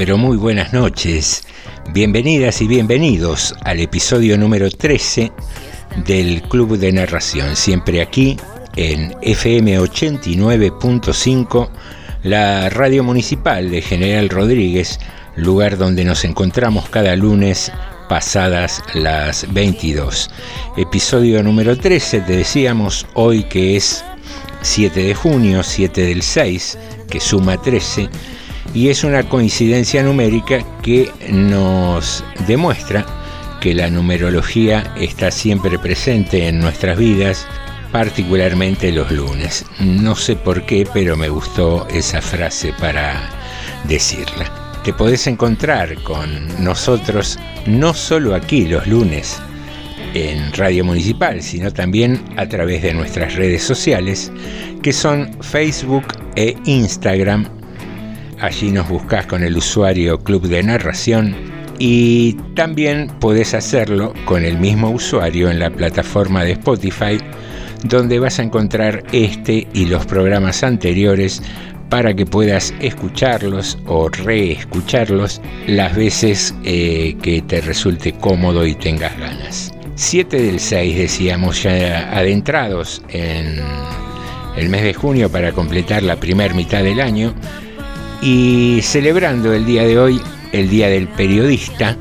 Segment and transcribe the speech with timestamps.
[0.00, 1.42] Pero muy buenas noches.
[1.92, 5.30] Bienvenidas y bienvenidos al episodio número 13
[6.06, 7.54] del Club de Narración.
[7.54, 8.38] Siempre aquí
[8.76, 11.68] en FM 89.5,
[12.22, 14.98] la radio municipal de General Rodríguez,
[15.36, 17.70] lugar donde nos encontramos cada lunes
[18.08, 20.30] pasadas las 22.
[20.78, 24.02] Episodio número 13, te decíamos hoy que es
[24.62, 26.78] 7 de junio, 7 del 6,
[27.10, 28.08] que suma 13
[28.74, 33.04] y es una coincidencia numérica que nos demuestra
[33.60, 37.46] que la numerología está siempre presente en nuestras vidas,
[37.92, 39.64] particularmente los lunes.
[39.80, 43.28] No sé por qué, pero me gustó esa frase para
[43.84, 44.50] decirla.
[44.82, 49.38] Te podés encontrar con nosotros no solo aquí los lunes
[50.14, 54.32] en Radio Municipal, sino también a través de nuestras redes sociales,
[54.82, 57.59] que son Facebook e Instagram
[58.40, 61.34] Allí nos buscas con el usuario Club de Narración
[61.78, 67.18] y también puedes hacerlo con el mismo usuario en la plataforma de Spotify,
[67.84, 71.42] donde vas a encontrar este y los programas anteriores
[71.90, 79.18] para que puedas escucharlos o reescucharlos las veces eh, que te resulte cómodo y tengas
[79.18, 79.72] ganas.
[79.96, 83.60] 7 del 6 decíamos ya adentrados en
[84.56, 87.34] el mes de junio para completar la primera mitad del año
[88.22, 90.20] y celebrando el día de hoy,
[90.52, 91.96] el Día del Periodista,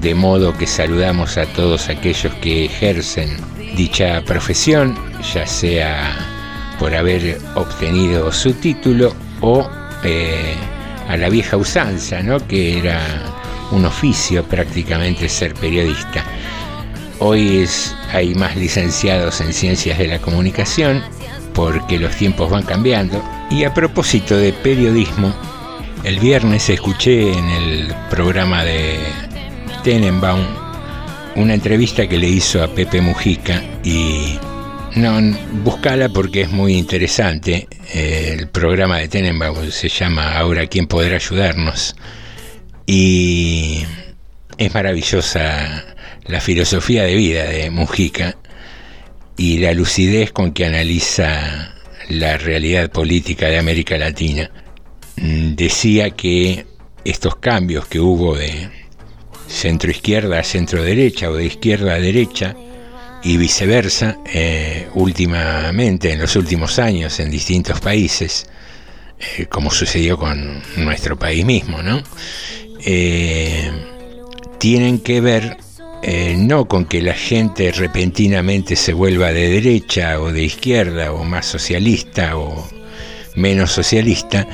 [0.00, 3.36] de modo que saludamos a todos aquellos que ejercen
[3.76, 4.96] dicha profesión,
[5.34, 6.14] ya sea
[6.78, 9.68] por haber obtenido su título o
[10.02, 10.54] eh,
[11.08, 12.38] a la vieja usanza, ¿no?
[12.46, 13.00] que era
[13.70, 16.24] un oficio prácticamente ser periodista.
[17.20, 21.02] Hoy es, hay más licenciados en ciencias de la comunicación
[21.54, 23.22] porque los tiempos van cambiando.
[23.50, 25.32] Y a propósito de periodismo,
[26.02, 28.98] el viernes escuché en el programa de
[29.82, 30.44] Tenenbaum
[31.36, 34.38] una entrevista que le hizo a Pepe Mujica y
[34.96, 35.18] no,
[35.62, 37.68] buscala porque es muy interesante.
[37.92, 41.96] El programa de Tenenbaum se llama Ahora quién podrá ayudarnos
[42.86, 43.84] y
[44.58, 45.84] es maravillosa
[46.26, 48.36] la filosofía de vida de Mujica
[49.36, 51.73] y la lucidez con que analiza
[52.08, 54.50] la realidad política de América Latina.
[55.16, 56.66] Mm, Decía que
[57.04, 58.70] estos cambios que hubo de
[59.46, 62.56] centro izquierda a centro derecha o de izquierda a derecha
[63.22, 68.46] y viceversa, eh, últimamente, en los últimos años, en distintos países,
[69.38, 72.02] eh, como sucedió con nuestro país mismo, ¿no?
[72.84, 73.70] Eh,
[74.58, 75.56] tienen que ver
[76.06, 81.24] eh, no con que la gente repentinamente se vuelva de derecha o de izquierda o
[81.24, 82.68] más socialista o
[83.34, 84.46] menos socialista,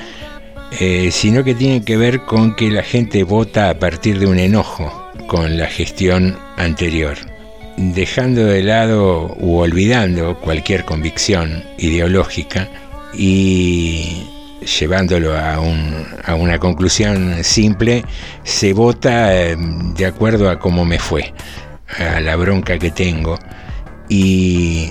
[0.79, 4.39] eh, sino que tiene que ver con que la gente vota a partir de un
[4.39, 7.19] enojo con la gestión anterior,
[7.77, 12.69] dejando de lado u olvidando cualquier convicción ideológica
[13.13, 14.23] y
[14.61, 18.05] llevándolo a, un, a, una conclusión simple,
[18.45, 21.33] se vota eh, de acuerdo a cómo me fue,
[21.99, 23.39] a la bronca que tengo.
[24.09, 24.91] Y,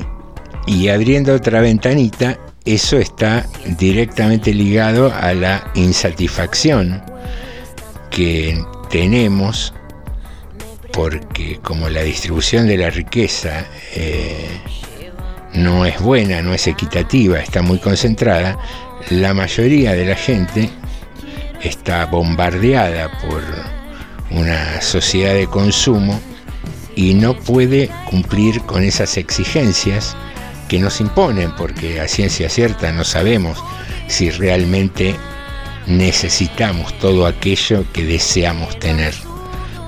[0.92, 3.46] abriendo otra ventanita, eso está
[3.78, 7.02] directamente ligado a la insatisfacción
[8.10, 8.58] que
[8.90, 9.74] tenemos
[10.92, 14.48] porque como la distribución de la riqueza eh,
[15.54, 18.58] no es buena, no es equitativa, está muy concentrada,
[19.10, 20.70] la mayoría de la gente
[21.62, 23.42] está bombardeada por
[24.32, 26.20] una sociedad de consumo
[26.96, 30.16] y no puede cumplir con esas exigencias
[30.68, 33.64] que nos imponen, porque a ciencia cierta no sabemos
[34.08, 35.16] si realmente
[35.88, 39.14] necesitamos todo aquello que deseamos tener.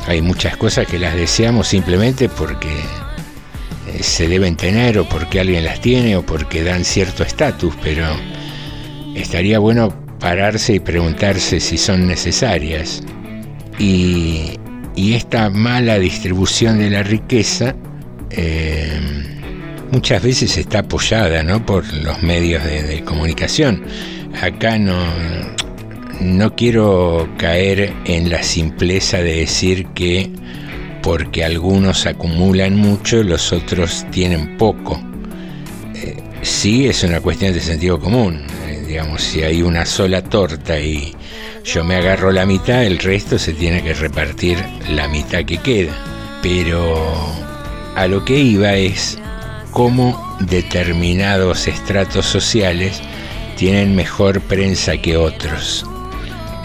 [0.08, 2.70] Hay muchas cosas que las deseamos simplemente porque
[3.88, 8.08] eh, se deben tener o porque alguien las tiene o porque dan cierto estatus, pero
[9.16, 13.04] estaría bueno pararse y preguntarse si son necesarias.
[13.80, 14.58] Y,
[14.96, 17.76] esta mala distribución de la riqueza
[18.30, 19.00] eh,
[19.92, 21.66] muchas veces está apoyada ¿no?
[21.66, 23.84] por los medios de, comunicación.
[24.42, 24.96] Acá no,
[26.22, 30.30] no quiero caer en la simpleza de decir que
[31.02, 35.02] porque algunos acumulan mucho, los otros tienen poco.
[35.96, 38.44] Eh, sí es una cuestión de sentido común.
[38.92, 41.16] Digamos, si hay una sola torta y
[41.64, 44.58] yo me agarro la mitad, el resto se tiene que repartir
[44.90, 45.94] la mitad que queda.
[46.42, 47.02] Pero
[47.96, 49.18] a lo que iba es
[49.72, 53.00] cómo determinados estratos sociales
[53.56, 55.86] tienen mejor prensa que otros.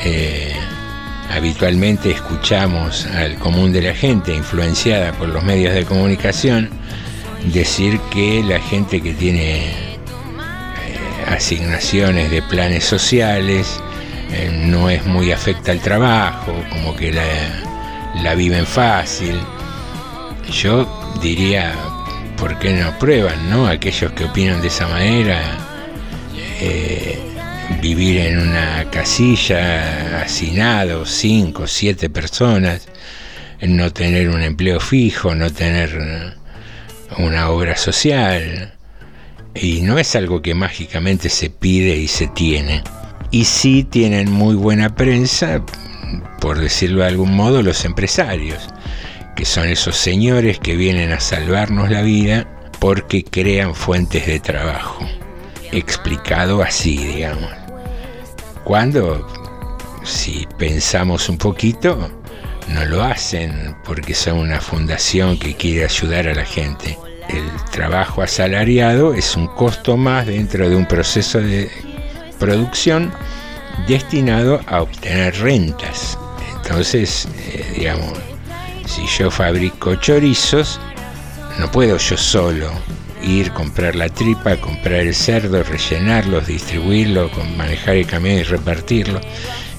[0.05, 0.53] Eh,
[1.31, 6.71] habitualmente escuchamos al común de la gente, influenciada por los medios de comunicación,
[7.53, 9.86] decir que la gente que tiene
[11.27, 13.81] asignaciones de planes sociales
[14.31, 17.25] eh, no es muy afecta al trabajo, como que la,
[18.23, 19.39] la viven fácil.
[20.51, 20.87] Yo
[21.21, 21.75] diría,
[22.37, 23.67] ¿por qué no prueban, no?
[23.67, 25.41] Aquellos que opinan de esa manera,
[26.61, 27.19] eh,
[27.81, 32.89] vivir en una casilla, hacinado, cinco, siete personas,
[33.61, 36.35] no tener un empleo fijo, no tener
[37.19, 38.76] una obra social.
[39.61, 42.83] Y no es algo que mágicamente se pide y se tiene.
[43.31, 45.65] Y sí tienen muy buena prensa,
[46.41, 48.69] por decirlo de algún modo, los empresarios
[49.37, 52.49] que son esos señores que vienen a salvarnos la vida
[52.81, 55.07] porque crean fuentes de trabajo.
[55.73, 57.51] Explicado así, digamos.
[58.65, 59.27] Cuando,
[60.05, 62.11] si pensamos un poquito,
[62.69, 66.99] no lo hacen porque son una fundación que quiere ayudar a la gente.
[67.29, 71.71] El trabajo asalariado es un costo más dentro de un proceso de
[72.39, 73.13] producción
[73.89, 76.19] destinado a obtener rentas.
[76.57, 78.13] Entonces, eh, digamos,
[78.87, 80.81] si yo fabrico chorizos,
[81.59, 82.71] no puedo yo solo
[83.23, 89.21] ir, comprar la tripa, comprar el cerdo, rellenarlos, distribuirlo, manejar el camión y repartirlo.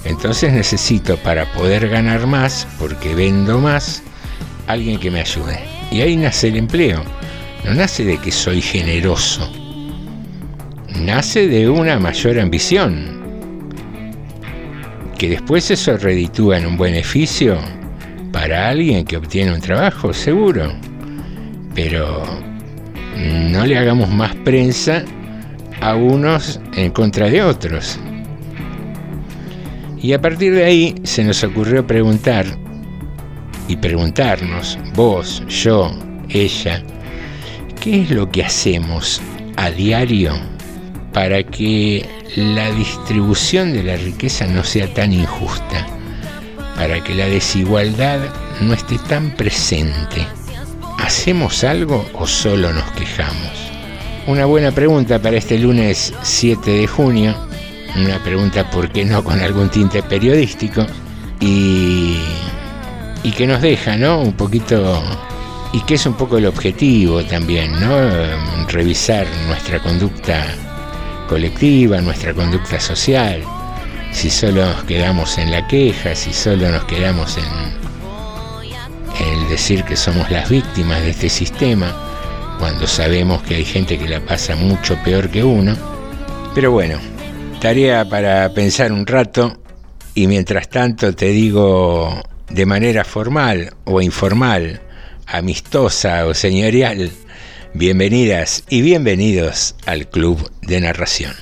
[0.03, 4.03] Entonces necesito para poder ganar más, porque vendo más,
[4.67, 5.59] alguien que me ayude.
[5.91, 7.03] Y ahí nace el empleo.
[7.65, 9.49] No nace de que soy generoso.
[11.01, 13.17] Nace de una mayor ambición.
[15.17, 17.57] Que después eso reditúa en un beneficio,
[18.31, 20.71] para alguien que obtiene un trabajo, seguro.
[21.73, 22.23] Pero
[23.51, 25.03] no le hagamos más prensa
[25.81, 27.99] a unos en contra de otros.
[30.01, 32.45] Y a partir de ahí se nos ocurrió preguntar
[33.67, 35.91] y preguntarnos, vos, yo,
[36.29, 36.83] ella,
[37.81, 39.21] ¿qué es lo que hacemos
[39.55, 40.33] a diario
[41.13, 45.87] para que la distribución de la riqueza no sea tan injusta?
[46.77, 48.19] para que la desigualdad
[48.61, 50.25] no esté tan presente.
[50.99, 53.71] ¿Hacemos algo o solo nos quejamos?
[54.27, 57.35] Una buena pregunta para este lunes 7 de junio,
[57.95, 60.85] una pregunta, ¿por qué no?, con algún tinte periodístico,
[61.39, 62.17] y,
[63.23, 65.01] y que nos deja, ¿no?, un poquito,
[65.73, 70.45] y que es un poco el objetivo también, ¿no?, revisar nuestra conducta
[71.27, 73.43] colectiva, nuestra conducta social,
[74.11, 77.77] si solo nos quedamos en la queja, si solo nos quedamos en
[79.27, 81.95] el decir que somos las víctimas de este sistema,
[82.59, 85.75] cuando sabemos que hay gente que la pasa mucho peor que uno.
[86.55, 86.97] Pero bueno,
[87.59, 89.59] tarea para pensar un rato
[90.13, 94.81] y mientras tanto te digo de manera formal o informal,
[95.27, 97.11] amistosa o señorial,
[97.73, 101.35] bienvenidas y bienvenidos al Club de Narración.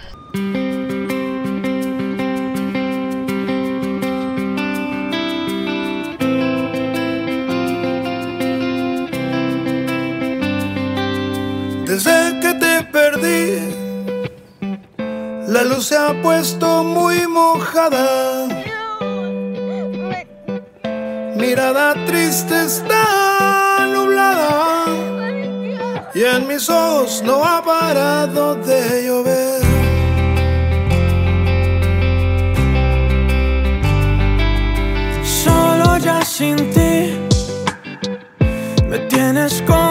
[15.86, 18.48] se ha puesto muy mojada.
[21.36, 23.45] Mirada triste está.
[26.16, 29.62] Y en mis ojos no ha parado de llover.
[35.24, 37.20] Solo ya sin ti
[38.90, 39.85] me tienes como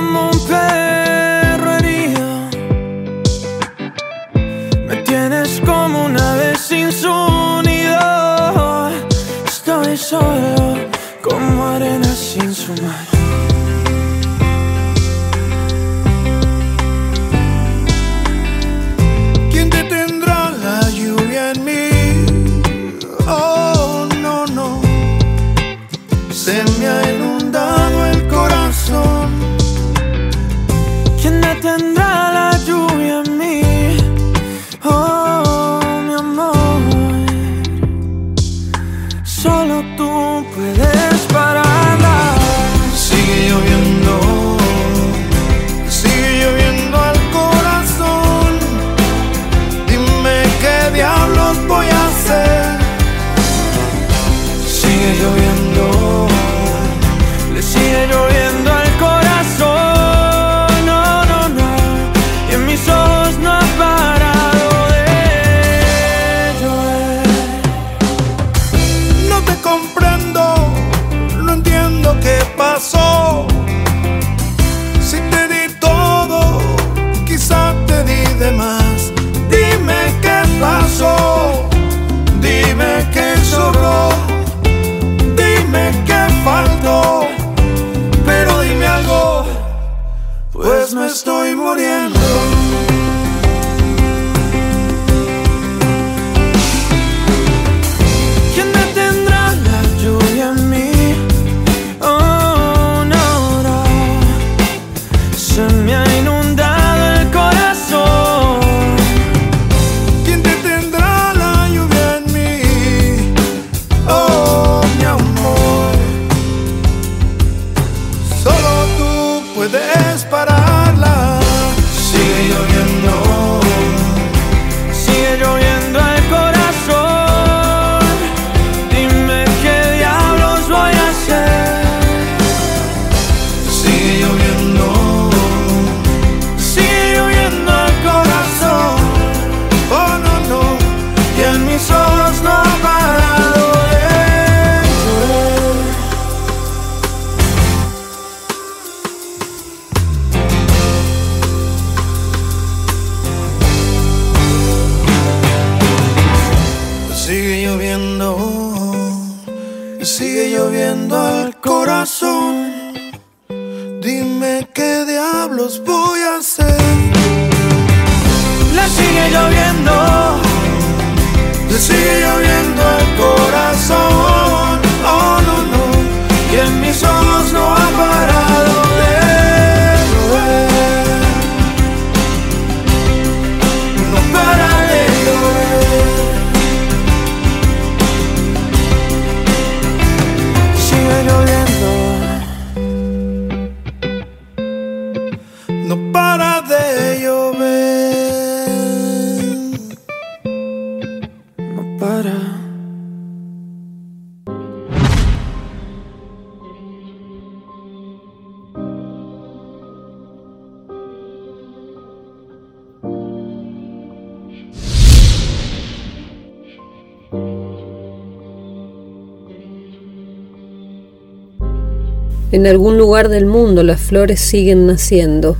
[222.54, 225.56] En algún lugar del mundo las flores siguen naciendo.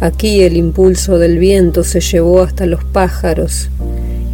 [0.00, 3.68] Aquí el impulso del viento se llevó hasta los pájaros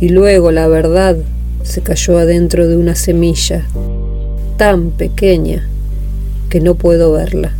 [0.00, 1.16] y luego la verdad
[1.64, 3.66] se cayó adentro de una semilla
[4.58, 5.68] tan pequeña
[6.50, 7.52] que no puedo verla.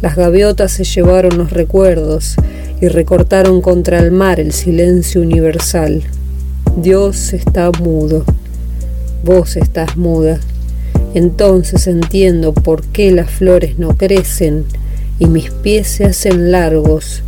[0.00, 2.36] Las gaviotas se llevaron los recuerdos
[2.80, 6.04] y recortaron contra el mar el silencio universal.
[6.76, 8.24] Dios está mudo,
[9.24, 10.38] vos estás muda.
[11.14, 14.64] Entonces entiendo por qué las flores no crecen
[15.18, 17.22] y mis pies se hacen largos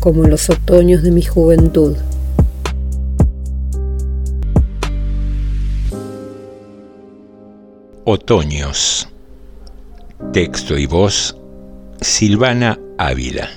[0.00, 1.96] como los otoños de mi juventud.
[8.04, 9.08] Otoños.
[10.32, 11.36] Texto y voz,
[12.00, 13.48] Silvana Ávila.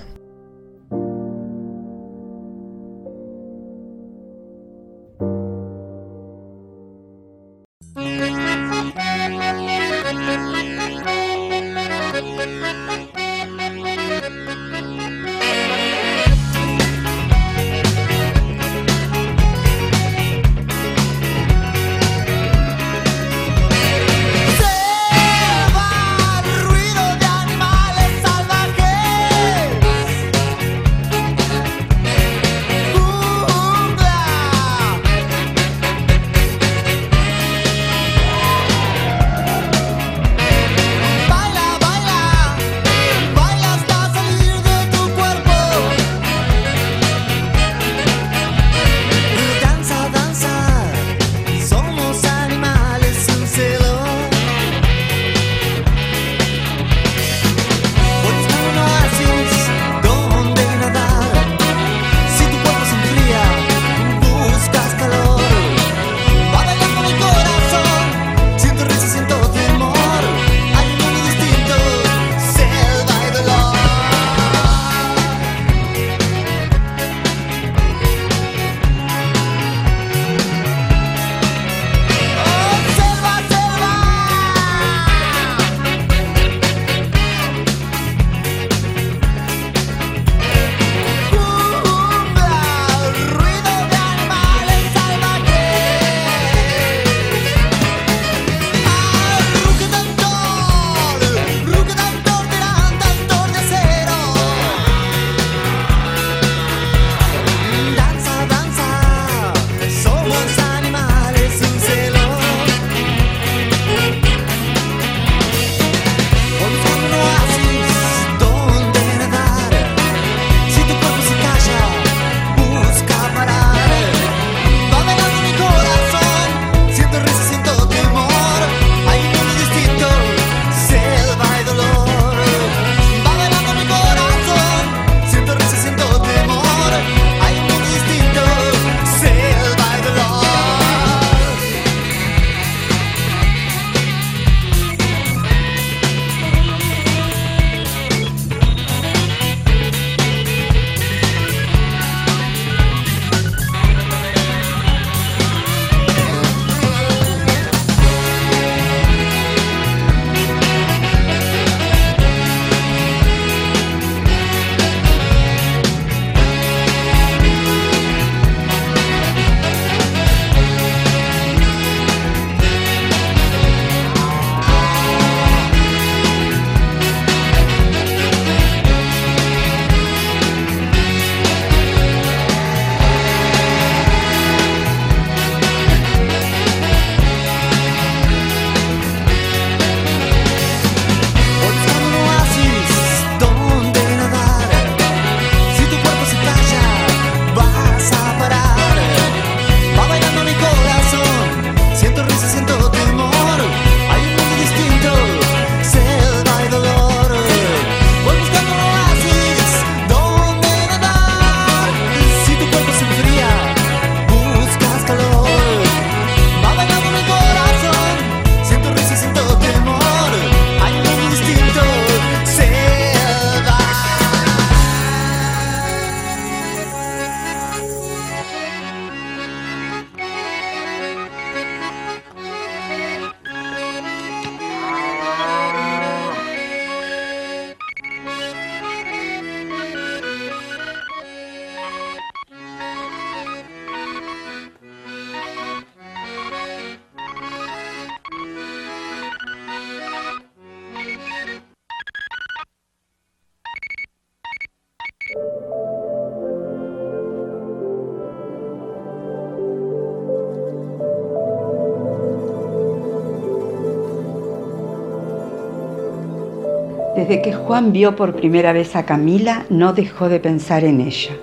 [267.30, 271.34] Desde que Juan vio por primera vez a Camila, no dejó de pensar en ella.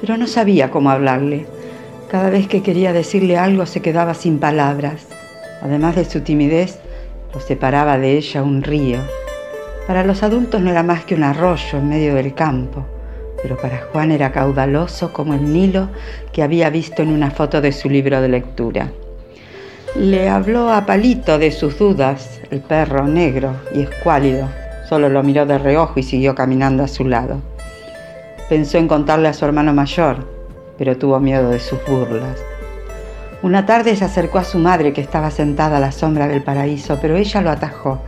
[0.00, 1.46] Pero no sabía cómo hablarle.
[2.10, 5.06] Cada vez que quería decirle algo se quedaba sin palabras.
[5.62, 6.80] Además de su timidez,
[7.32, 8.98] lo separaba de ella un río.
[9.86, 12.84] Para los adultos no era más que un arroyo en medio del campo,
[13.40, 15.90] pero para Juan era caudaloso como el Nilo
[16.32, 18.90] que había visto en una foto de su libro de lectura.
[19.94, 24.63] Le habló a Palito de sus dudas, el perro negro y escuálido.
[24.88, 27.40] Solo lo miró de reojo y siguió caminando a su lado.
[28.48, 30.26] Pensó en contarle a su hermano mayor,
[30.76, 32.38] pero tuvo miedo de sus burlas.
[33.42, 36.98] Una tarde se acercó a su madre que estaba sentada a la sombra del paraíso,
[37.00, 38.00] pero ella lo atajó.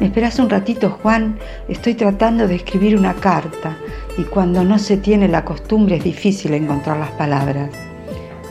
[0.00, 1.38] ¿Me esperas un ratito, Juan?
[1.68, 3.76] Estoy tratando de escribir una carta
[4.18, 7.70] y cuando no se tiene la costumbre es difícil encontrar las palabras.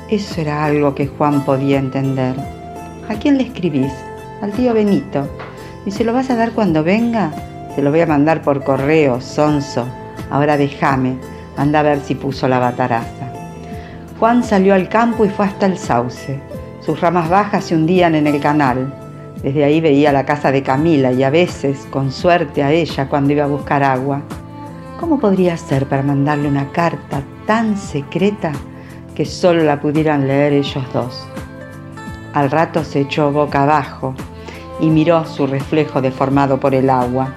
[0.09, 2.35] Eso era algo que Juan podía entender.
[3.09, 3.91] ¿A quién le escribís?
[4.41, 5.27] Al tío Benito.
[5.85, 7.33] ¿Y se lo vas a dar cuando venga?
[7.75, 9.87] Se lo voy a mandar por correo, sonso.
[10.29, 11.17] Ahora déjame.
[11.57, 13.31] Anda a ver si puso la bataraza.
[14.19, 16.39] Juan salió al campo y fue hasta el sauce.
[16.81, 18.93] Sus ramas bajas se hundían en el canal.
[19.41, 23.33] Desde ahí veía la casa de Camila y a veces, con suerte, a ella cuando
[23.33, 24.21] iba a buscar agua.
[24.99, 28.51] ¿Cómo podría ser para mandarle una carta tan secreta
[29.15, 31.27] que solo la pudieran leer ellos dos?
[32.33, 34.13] Al rato se echó boca abajo
[34.79, 37.33] y miró su reflejo deformado por el agua.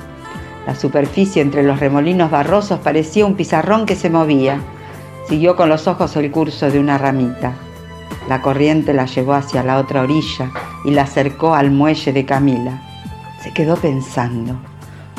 [0.66, 4.60] La superficie entre los remolinos barrosos parecía un pizarrón que se movía.
[5.28, 7.52] Siguió con los ojos el curso de una ramita.
[8.28, 10.50] La corriente la llevó hacia la otra orilla
[10.84, 12.82] y la acercó al muelle de Camila.
[13.42, 14.56] Se quedó pensando.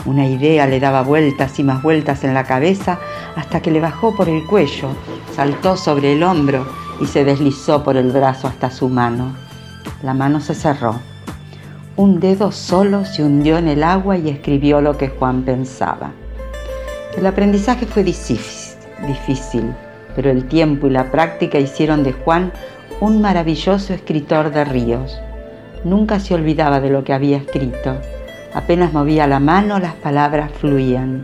[0.06, 3.00] Una idea le daba vueltas y más vueltas en la cabeza
[3.36, 4.90] hasta que le bajó por el cuello,
[5.36, 6.66] saltó sobre el hombro
[7.00, 9.36] y se deslizó por el brazo hasta su mano.
[10.02, 11.00] La mano se cerró.
[11.98, 16.12] Un dedo solo se hundió en el agua y escribió lo que Juan pensaba.
[17.18, 19.74] El aprendizaje fue difícil,
[20.14, 22.52] pero el tiempo y la práctica hicieron de Juan
[23.00, 25.18] un maravilloso escritor de ríos.
[25.86, 27.96] Nunca se olvidaba de lo que había escrito.
[28.54, 31.24] Apenas movía la mano, las palabras fluían.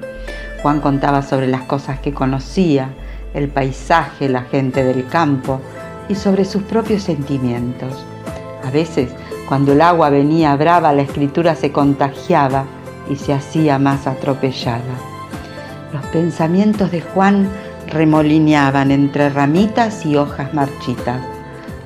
[0.62, 2.92] Juan contaba sobre las cosas que conocía,
[3.34, 5.60] el paisaje, la gente del campo
[6.08, 8.06] y sobre sus propios sentimientos.
[8.66, 9.10] A veces,
[9.52, 12.64] cuando el agua venía brava, la escritura se contagiaba
[13.10, 14.80] y se hacía más atropellada.
[15.92, 17.50] Los pensamientos de Juan
[17.88, 21.20] remolineaban entre ramitas y hojas marchitas.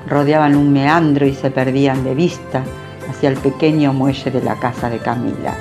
[0.08, 2.62] Rodeaban un meandro y se perdían de vista
[3.10, 5.56] hacia el pequeño muelle de la casa de Camila.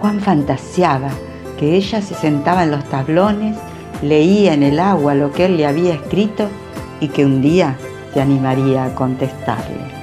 [0.00, 1.10] Juan fantaseaba
[1.58, 3.56] que ella se sentaba en los tablones,
[4.02, 6.46] leía en el agua lo que él le había escrito
[7.00, 7.76] y que un día
[8.14, 9.97] se animaría a contestarle.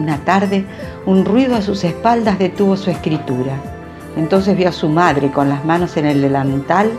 [0.00, 0.64] Una tarde,
[1.04, 3.52] un ruido a sus espaldas detuvo su escritura.
[4.16, 6.90] Entonces vio a su madre con las manos en el delantal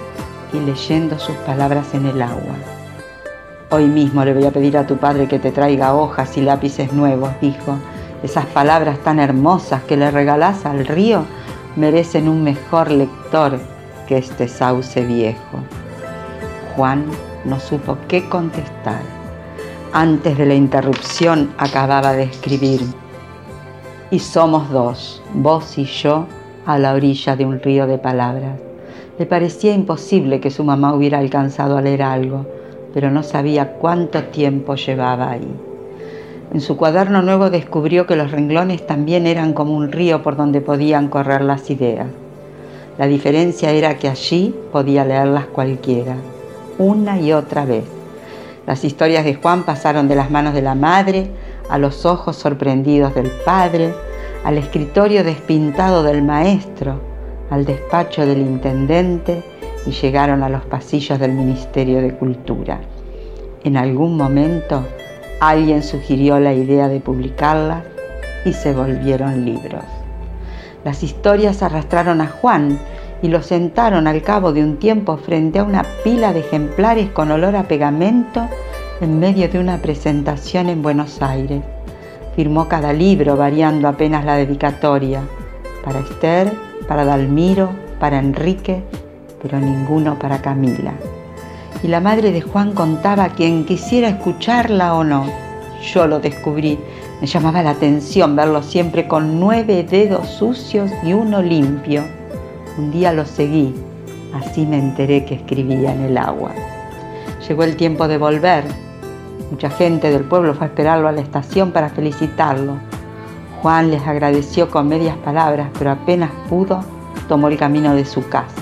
[0.54, 2.54] y leyendo sus palabras en el agua.
[3.72, 6.94] Hoy mismo le voy a pedir a tu padre que te traiga hojas y lápices
[6.94, 7.76] nuevos, dijo.
[8.22, 11.26] Esas palabras tan hermosas que le regalás al río
[11.76, 13.60] merecen un mejor lector
[14.08, 15.64] que este sauce viejo.
[16.76, 17.06] Juan
[17.46, 19.21] no supo qué contestar.
[19.94, 22.80] Antes de la interrupción acababa de escribir.
[24.10, 26.28] Y somos dos, vos y yo,
[26.66, 28.58] a la orilla de un río de palabras.
[29.20, 32.46] Le parecía imposible que su mamá hubiera alcanzado a leer algo,
[32.94, 35.54] pero no sabía cuánto tiempo llevaba ahí.
[36.54, 40.62] En su cuaderno nuevo descubrió que los renglones también eran como un río por donde
[40.62, 42.08] podían correr las ideas.
[42.98, 46.16] La diferencia era que allí podía leerlas cualquiera,
[46.78, 47.84] una y otra vez
[48.68, 51.32] las historias de Juan pasaron de las manos de la madre
[51.70, 53.94] a los ojos sorprendidos del padre,
[54.44, 57.02] al escritorio despintado del maestro,
[57.50, 59.44] al despacho del intendente
[59.86, 62.80] y llegaron a los pasillos del Ministerio de Cultura.
[63.64, 64.84] En algún momento
[65.40, 67.84] alguien sugirió la idea de publicarlas
[68.46, 69.84] y se volvieron libros.
[70.84, 72.80] Las historias arrastraron a Juan
[73.22, 77.32] y lo sentaron al cabo de un tiempo frente a una pila de ejemplares con
[77.32, 78.48] olor a pegamento
[79.00, 81.62] en medio de una presentación en Buenos Aires.
[82.36, 85.22] Firmó cada libro variando apenas la dedicatoria,
[85.84, 86.52] para Esther,
[86.88, 88.82] para Dalmiro, para Enrique,
[89.42, 90.94] pero ninguno para Camila.
[91.84, 95.26] Y la madre de Juan contaba a quien quisiera escucharla o no.
[95.94, 96.78] Yo lo descubrí.
[97.20, 102.04] Me llamaba la atención verlo siempre con nueve dedos sucios y uno limpio
[102.78, 103.74] un día lo seguí,
[104.34, 106.52] así me enteré que escribía en el agua.
[107.48, 108.64] Llegó el tiempo de volver.
[109.50, 112.78] Mucha gente del pueblo fue a esperarlo a la estación para felicitarlo.
[113.62, 116.84] Juan les agradeció con medias palabras, pero apenas pudo,
[117.28, 118.62] tomó el camino de su casa.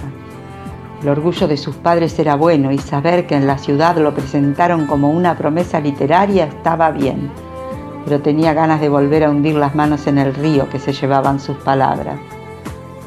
[1.04, 4.88] El orgullo de sus padres era bueno y saber que en la ciudad lo presentaron
[4.88, 7.32] como una promesa literaria estaba bien,
[8.06, 11.40] pero tenía ganas de volver a hundir las manos en el río que se llevaban
[11.40, 12.20] sus palabras.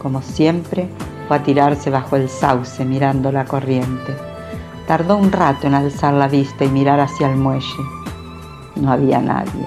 [0.02, 0.88] Como siempre,
[1.28, 4.16] fue a tirarse bajo el sauce mirando la corriente.
[4.86, 7.66] Tardó un rato en alzar la vista y mirar hacia el muelle.
[8.74, 9.64] No había nadie.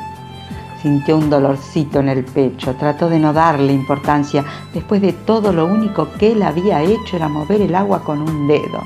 [0.81, 4.43] Sintió un dolorcito en el pecho, trató de no darle importancia.
[4.73, 8.47] Después de todo, lo único que él había hecho era mover el agua con un
[8.47, 8.83] dedo.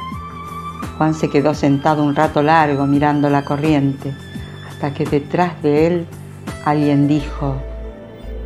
[0.97, 4.13] Juan se quedó sentado un rato largo mirando la corriente,
[4.69, 6.07] hasta que detrás de él
[6.63, 7.55] alguien dijo,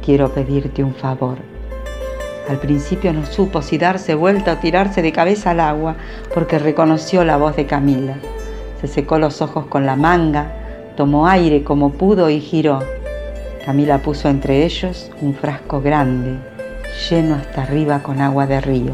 [0.03, 1.52] quiero pedirte un favor.
[2.49, 5.95] Al principio no supo si darse vuelta o tirarse de cabeza al agua,
[6.33, 8.15] porque reconoció la voz de Camila.
[8.81, 10.51] Se secó los ojos con la manga,
[10.97, 12.81] tomó aire como pudo y giró.
[13.65, 16.37] Camila puso entre ellos un frasco grande,
[17.09, 18.93] lleno hasta arriba con agua de río.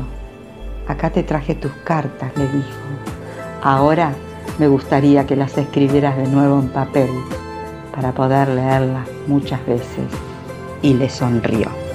[0.88, 2.80] Acá te traje tus cartas, le dijo.
[3.64, 4.12] Ahora
[4.60, 7.10] me gustaría que las escribieras de nuevo en papel
[7.96, 10.06] para poder leerlas muchas veces.
[10.82, 11.89] Y le sonrió.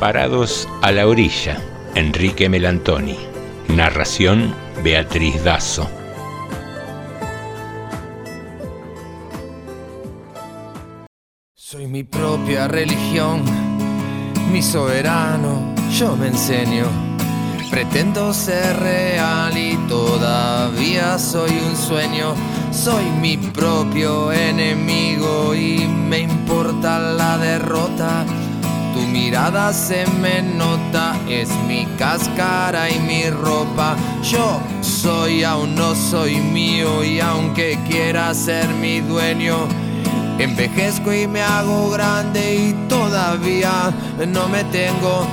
[0.00, 1.56] Parados a la orilla,
[1.94, 3.16] Enrique Melantoni.
[3.68, 4.54] Narración
[4.84, 5.88] Beatriz Dazo.
[11.54, 13.42] Soy mi propia religión,
[14.52, 16.84] mi soberano, yo me enseño.
[17.70, 22.34] Pretendo ser real y todavía soy un sueño.
[22.70, 28.26] Soy mi propio enemigo y me importa la derrota.
[29.16, 33.96] Mirada se me nota, es mi cáscara y mi ropa.
[34.22, 39.68] Yo soy, aún no soy mío y aunque quiera ser mi dueño,
[40.38, 43.90] envejezco y me hago grande y todavía
[44.28, 45.26] no me tengo.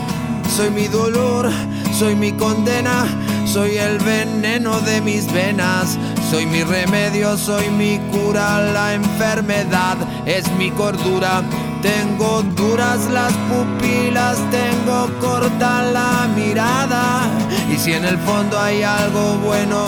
[0.56, 1.52] Soy mi dolor,
[1.92, 3.06] soy mi condena,
[3.46, 6.00] soy el veneno de mis venas.
[6.32, 11.44] Soy mi remedio, soy mi cura, la enfermedad es mi cordura.
[11.84, 17.24] Tengo duras las pupilas, tengo corta la mirada.
[17.70, 19.88] Y si en el fondo hay algo bueno,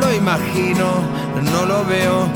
[0.00, 0.86] lo imagino,
[1.52, 2.26] no lo veo.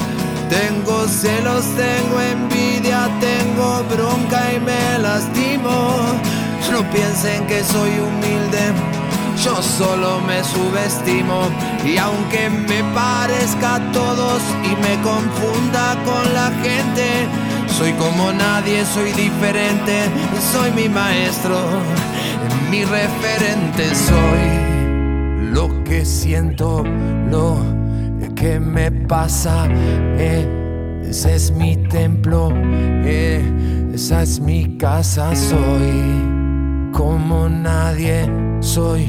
[0.50, 5.98] Tengo celos, tengo envidia, tengo bronca y me lastimo.
[6.70, 8.74] No piensen que soy humilde,
[9.42, 11.48] yo solo me subestimo.
[11.82, 17.26] Y aunque me parezca a todos y me confunda con la gente,
[17.68, 20.04] soy como nadie, soy diferente,
[20.52, 21.56] soy mi maestro,
[22.70, 26.84] mi referente, soy lo que siento,
[27.30, 27.56] lo
[28.34, 29.68] que me pasa.
[30.18, 30.46] eh,
[31.08, 33.42] ese es mi templo, eh,
[33.94, 38.28] esa es mi casa, soy como nadie,
[38.60, 39.06] soy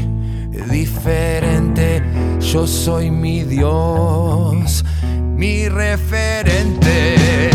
[0.72, 2.02] diferente,
[2.40, 4.86] yo soy mi Dios,
[5.36, 7.50] mi referente.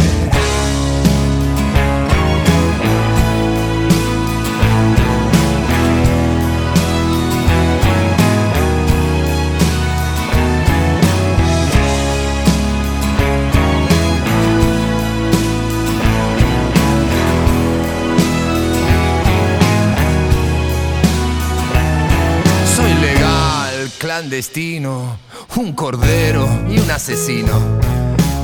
[24.25, 25.19] Clandestino,
[25.57, 27.61] un cordero y un asesino.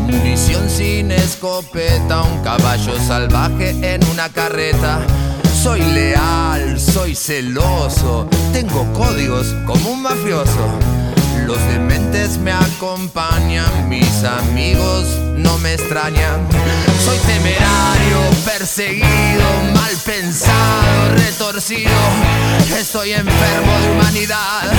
[0.02, 5.00] Munición sin escopeta, un caballo salvaje en una carreta.
[5.62, 10.99] Soy leal, soy celoso, tengo códigos como un mafioso.
[11.50, 16.46] Los dementes me acompañan, mis amigos no me extrañan.
[17.04, 19.42] Soy temerario, perseguido,
[19.74, 21.90] mal pensado, retorcido.
[22.78, 24.70] Estoy enfermo de humanidad,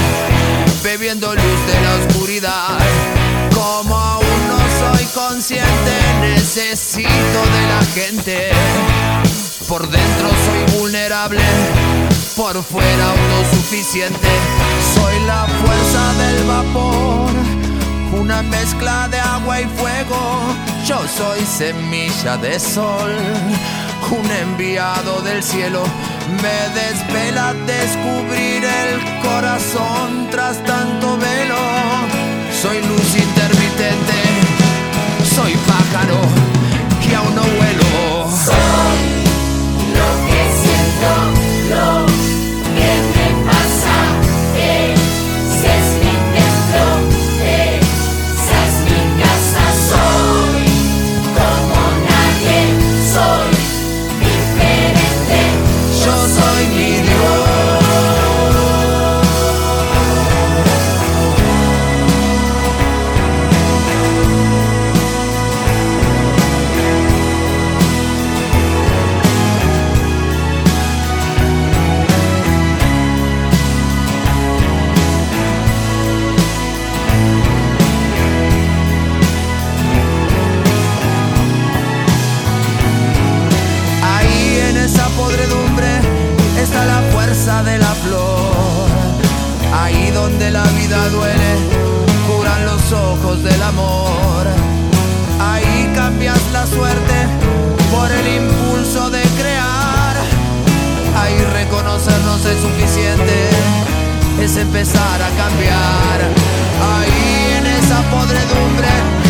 [0.82, 2.80] bebiendo luz de la oscuridad.
[3.54, 8.50] Como aún no soy consciente, necesito de la gente.
[9.68, 11.44] Por dentro soy vulnerable,
[12.42, 14.28] por fuera autosuficiente.
[14.96, 17.32] Soy la fuerza del vapor,
[18.20, 20.20] una mezcla de agua y fuego.
[20.88, 23.12] Yo soy semilla de sol,
[24.10, 25.84] un enviado del cielo.
[26.42, 31.62] Me desvela descubrir el corazón tras tanto velo.
[32.60, 34.18] Soy luz intermitente,
[35.36, 36.41] soy pájaro
[102.50, 103.50] es suficiente,
[104.42, 106.18] es empezar a cambiar.
[106.82, 108.88] Ahí en esa podredumbre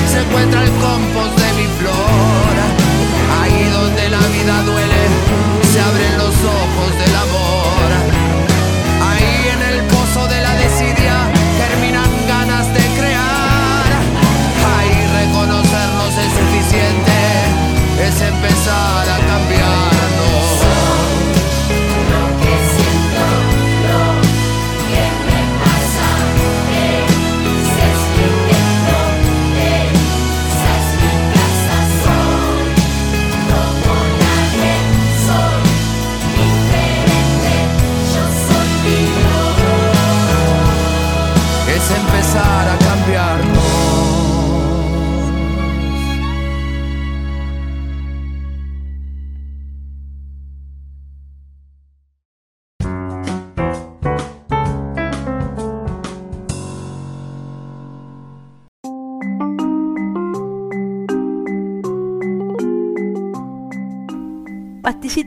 [0.09, 2.53] se encuentra el compost de mi flor.
[3.41, 5.00] Ahí donde la vida duele,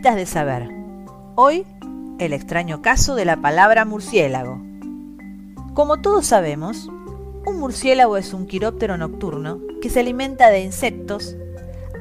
[0.04, 0.68] De saber.
[1.34, 1.66] Hoy,
[2.18, 4.60] el extraño caso de la palabra murciélago.
[5.72, 6.90] Como todos sabemos,
[7.46, 11.34] un murciélago es un quiróptero nocturno que se alimenta de insectos,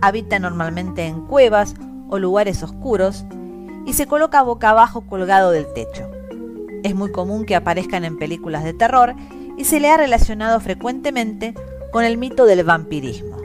[0.02, 1.76] habita normalmente en cuevas
[2.10, 3.24] o lugares oscuros
[3.86, 6.12] y se coloca boca abajo colgado del techo.
[6.84, 9.16] Es muy común que aparezcan en películas de terror
[9.58, 11.54] y se le ha relacionado frecuentemente
[11.94, 13.38] con el mito del vampirismo.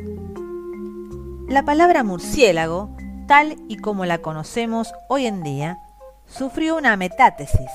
[1.49, 2.98] La palabra murciélago,
[3.29, 5.79] tal y como la conocemos hoy en día,
[6.27, 7.71] sufrió una metátesis,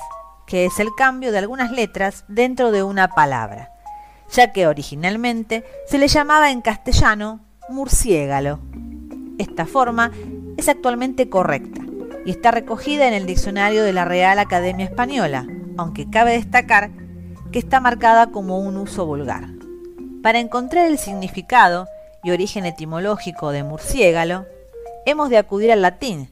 [0.46, 3.72] que es el cambio de algunas letras dentro de una palabra,
[4.32, 7.40] ya que originalmente se le llamaba en castellano
[7.70, 8.60] murciégalo.
[9.38, 10.12] Esta forma
[10.58, 11.82] es actualmente correcta
[12.26, 16.90] y está recogida en el diccionario de la Real Academia Española, aunque cabe destacar
[17.52, 19.46] que está marcada como un uso vulgar.
[20.24, 21.88] Para encontrar el significado
[22.24, 24.46] y origen etimológico de murciégalo,
[25.06, 26.30] hemos de acudir al latín,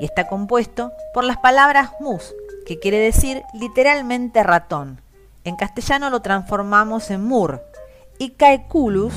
[0.00, 2.34] y está compuesto por las palabras mus,
[2.66, 5.00] que quiere decir literalmente ratón.
[5.44, 7.62] En castellano lo transformamos en mur,
[8.18, 9.14] y caeculus,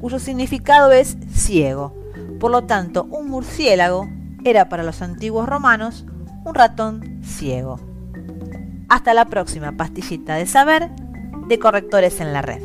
[0.00, 1.94] cuyo significado es ciego.
[2.38, 4.08] Por lo tanto, un murciélago
[4.44, 6.04] era para los antiguos romanos
[6.44, 7.80] un ratón ciego.
[8.88, 10.90] Hasta la próxima pastillita de saber
[11.48, 12.62] de correctores en la red.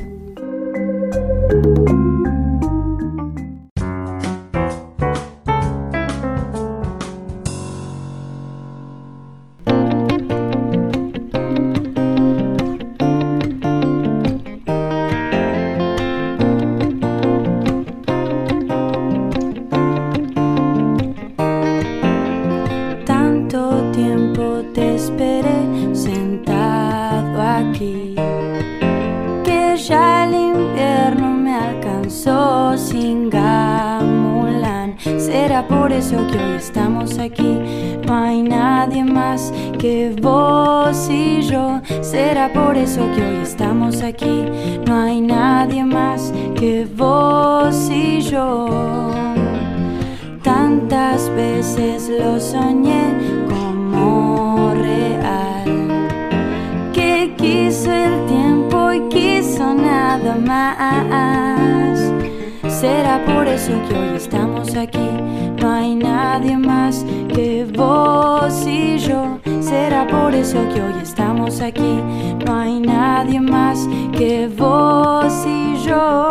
[73.19, 73.79] Nadie más
[74.17, 76.29] que vos y yo.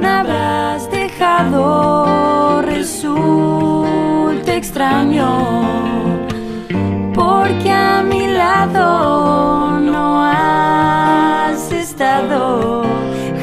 [0.00, 5.30] Me habrás dejado resulta extraño
[7.14, 12.82] porque a mi lado no has estado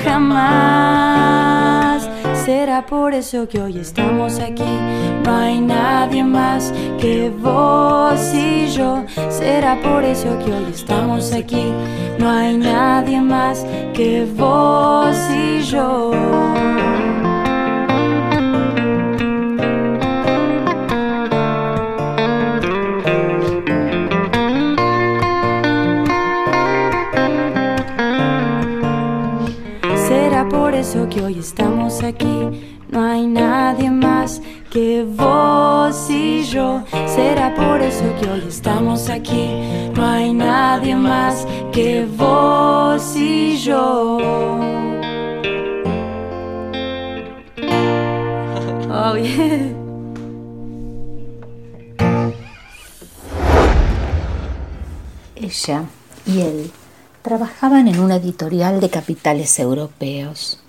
[0.03, 1.00] jamás
[2.71, 4.63] será por eso que hoy estamos aquí.
[5.25, 9.03] No hay nadie más que vos y yo.
[9.29, 11.65] Será por eso que hoy estamos aquí.
[12.17, 16.11] No hay nadie más que vos y yo.
[30.81, 32.77] Eso que hoy estamos aquí.
[32.89, 36.83] No hay nadie más que vos y yo.
[37.07, 39.49] Será por eso que hoy estamos aquí.
[39.95, 44.17] No hay nadie más que vos y yo.
[48.93, 49.73] Oh, yeah.
[55.35, 55.85] Ella
[56.25, 56.71] y él
[57.21, 60.60] trabajaban en una editorial de capitales europeos.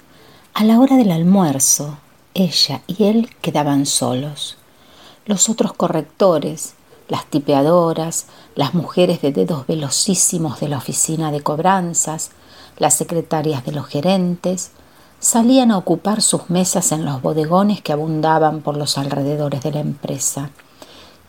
[0.54, 1.96] A la hora del almuerzo,
[2.34, 4.58] ella y él quedaban solos.
[5.24, 6.74] Los otros correctores,
[7.08, 12.32] las tipeadoras, las mujeres de dedos velocísimos de la oficina de cobranzas,
[12.76, 14.72] las secretarias de los gerentes,
[15.20, 19.80] salían a ocupar sus mesas en los bodegones que abundaban por los alrededores de la
[19.80, 20.50] empresa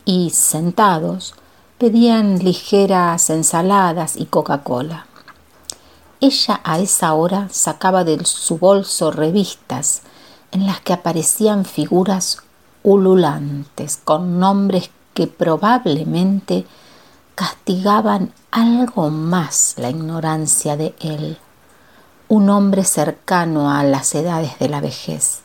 [0.03, 1.33] y, sentados,
[1.77, 5.07] pedían ligeras ensaladas y Coca-Cola.
[6.25, 10.03] Ella a esa hora sacaba de su bolso revistas
[10.53, 12.37] en las que aparecían figuras
[12.81, 16.65] ululantes con nombres que probablemente
[17.35, 21.37] castigaban algo más la ignorancia de él,
[22.29, 25.41] un hombre cercano a las edades de la vejez.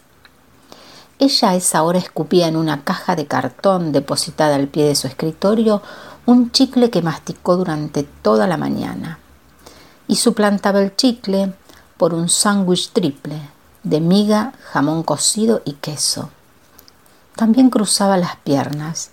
[1.18, 5.08] Ella a esa hora escupía en una caja de cartón depositada al pie de su
[5.08, 5.82] escritorio
[6.24, 9.18] un chicle que masticó durante toda la mañana
[10.08, 11.54] y suplantaba el chicle
[11.96, 13.40] por un sándwich triple
[13.84, 16.30] de miga, jamón cocido y queso.
[17.36, 19.10] También cruzaba las piernas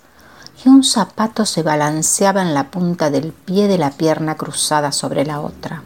[0.64, 5.24] y un zapato se balanceaba en la punta del pie de la pierna cruzada sobre
[5.24, 5.82] la otra.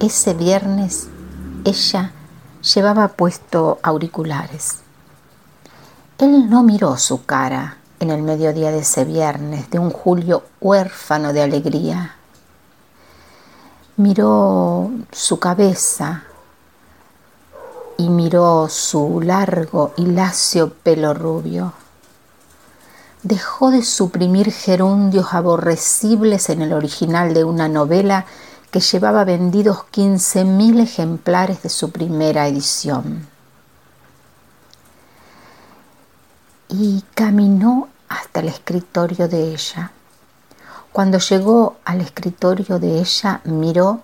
[0.00, 1.08] Ese viernes
[1.64, 2.12] ella
[2.74, 4.78] llevaba puesto auriculares.
[6.18, 11.32] Él no miró su cara en el mediodía de ese viernes de un julio huérfano
[11.32, 12.16] de alegría.
[14.02, 16.24] Miró su cabeza
[17.96, 21.72] y miró su largo y lacio pelo rubio.
[23.22, 28.26] Dejó de suprimir gerundios aborrecibles en el original de una novela
[28.72, 33.28] que llevaba vendidos 15.000 ejemplares de su primera edición.
[36.68, 39.92] Y caminó hasta el escritorio de ella.
[40.92, 44.02] Cuando llegó al escritorio de ella, miró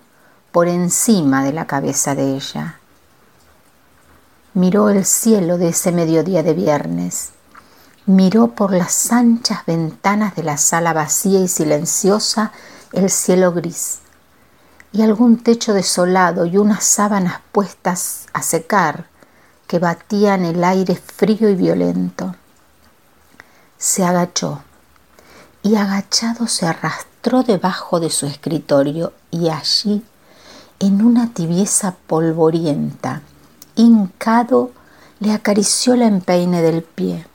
[0.51, 2.79] por encima de la cabeza de ella.
[4.55, 7.29] Miró el cielo de ese mediodía de viernes.
[8.07, 12.51] Miró por las anchas ventanas de la sala vacía y silenciosa
[12.91, 13.99] el cielo gris
[14.91, 19.05] y algún techo desolado y unas sábanas puestas a secar
[19.67, 22.35] que batían el aire frío y violento.
[23.77, 24.63] Se agachó
[25.61, 30.03] y agachado se arrastró debajo de su escritorio y allí,
[30.79, 33.21] en una tibieza polvorienta,
[33.75, 34.71] hincado,
[35.19, 37.25] le acarició la empeine del pie,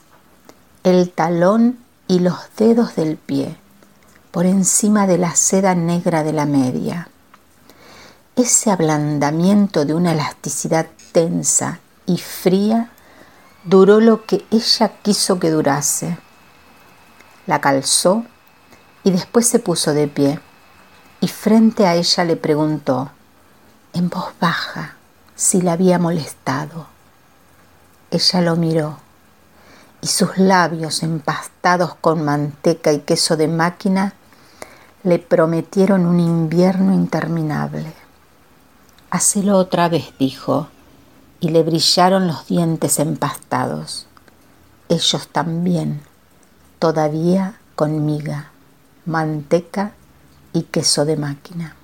[0.85, 3.57] el talón y los dedos del pie,
[4.31, 7.09] por encima de la seda negra de la media.
[8.37, 12.91] Ese ablandamiento de una elasticidad tensa y fría
[13.65, 16.19] duró lo que ella quiso que durase
[17.47, 18.25] la calzó
[19.03, 20.41] y después se puso de pie
[21.21, 23.11] y frente a ella le preguntó
[23.93, 24.97] en voz baja
[25.35, 26.87] si la había molestado.
[28.11, 28.99] Ella lo miró
[30.01, 34.15] y sus labios empastados con manteca y queso de máquina
[35.03, 37.93] le prometieron un invierno interminable.
[39.11, 40.69] Hacelo otra vez, dijo,
[41.41, 44.07] y le brillaron los dientes empastados.
[44.89, 46.03] Ellos también
[46.85, 48.51] todavía con miga,
[49.07, 49.93] manteca
[50.53, 51.77] y queso de máquina.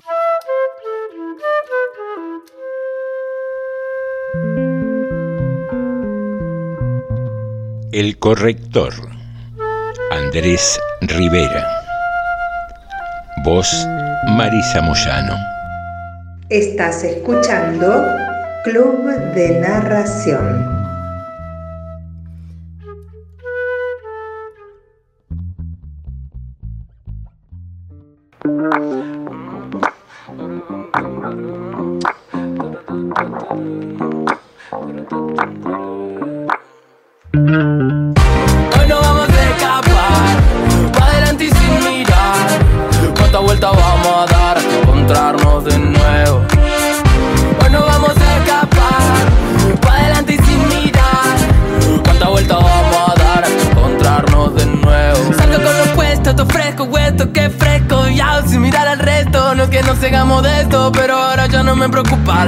[7.91, 8.93] El corrector,
[10.11, 11.67] Andrés Rivera.
[13.43, 13.87] Voz,
[14.27, 15.33] Marisa Moyano.
[16.49, 18.05] Estás escuchando
[18.63, 20.80] Club de Narración.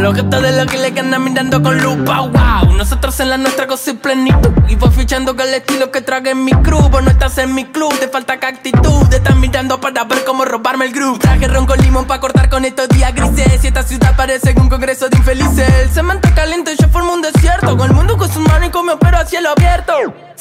[0.04, 0.14] Preocupa.
[0.14, 2.74] Lo que está de lo que andan mirando con lupa, wow.
[2.74, 4.51] Nosotros en la nuestra cosa y plenitud.
[4.68, 6.89] Y voy fichando con el estilo que trague en mi crew.
[6.89, 9.08] Vos no estás en mi club, te falta que actitud.
[9.10, 11.20] Te están mirando para ver cómo robarme el grupo.
[11.20, 13.64] Traje ron con limón para cortar con estos días grises.
[13.64, 15.70] Y esta ciudad parece un congreso de infelices.
[15.82, 17.78] El cemento caliente, yo formo un desierto.
[17.78, 19.93] Con el mundo con su mano y come pero a cielo abierto.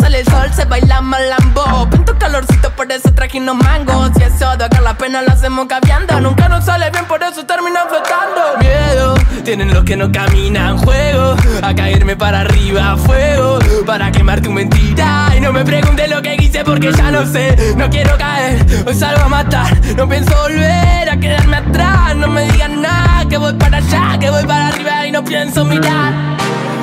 [0.03, 1.89] Sale el sol, se baila malambo.
[1.89, 4.11] Pinto calorcito, por eso traje unos mangos.
[4.17, 6.21] Si eso de acá la pena lo hacemos caviando.
[6.21, 8.59] Nunca nos sale bien, por eso terminan flotando.
[8.59, 10.79] Miedo, tienen los que no caminan.
[10.79, 13.61] Juego a caerme para arriba, fuego.
[13.87, 15.29] Para quemarte un mentira.
[15.37, 17.75] Y no me preguntes lo que hice porque ya no sé.
[17.77, 19.81] No quiero caer, hoy salgo a matar.
[19.97, 22.17] No pienso volver a quedarme atrás.
[22.17, 25.65] No me digan nada, que voy para allá, que voy para arriba y no pienso
[25.65, 26.13] mirar.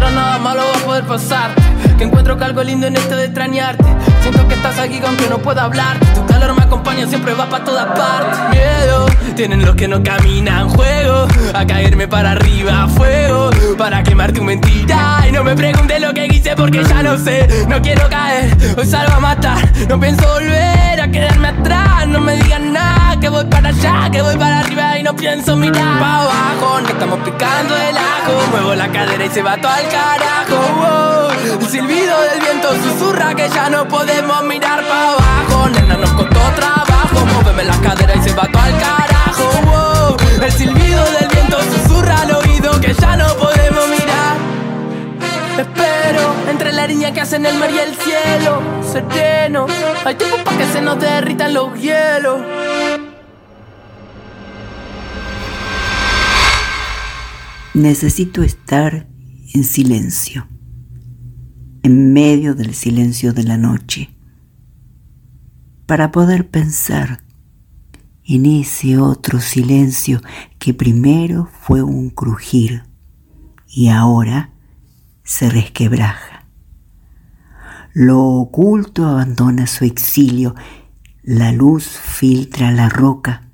[0.00, 1.50] ahora nada malo va a poder pasar.
[1.98, 3.84] Que encuentro que algo lindo en esto de extrañarte.
[4.22, 5.98] Siento que estás aquí aunque no pueda hablar.
[6.14, 8.38] Tu calor me acompaña, siempre va para todas partes.
[8.50, 14.46] Miedo, tienen los que no caminan Juego, a caerme para arriba Fuego, para quemarte un
[14.46, 15.24] mentira.
[15.28, 17.66] Y no me preguntes lo que hice porque ya no sé.
[17.68, 19.58] No quiero caer, hoy salgo a matar.
[19.88, 22.06] No pienso volver a quedarme atrás.
[22.08, 25.56] No me digan nada, que voy para allá Que voy para arriba y no pienso
[25.56, 25.98] mirar.
[26.00, 28.50] Para abajo No estamos picando el ajo.
[28.50, 31.28] Muevo la cadera y se va todo al carajo.
[31.60, 35.68] El silbido del viento susurra que ya no podemos mirar para abajo.
[35.68, 37.26] Nena, nos costó trabajo.
[37.34, 40.16] Móveme la cadera y se va todo al carajo.
[40.42, 44.36] El silbido del viento susurra al oído que ya no podemos mirar.
[45.58, 49.66] Espero entre la harina que hacen el mar y el cielo Sereno,
[50.04, 52.40] hay tiempo para que se nos derritan los hielos
[57.74, 59.06] Necesito estar
[59.54, 60.48] en silencio,
[61.84, 64.10] en medio del silencio de la noche,
[65.86, 67.22] para poder pensar
[68.24, 70.20] en ese otro silencio
[70.58, 72.82] que primero fue un crujir
[73.68, 74.52] y ahora
[75.22, 76.48] se resquebraja.
[77.94, 80.56] Lo oculto abandona su exilio,
[81.22, 83.49] la luz filtra la roca,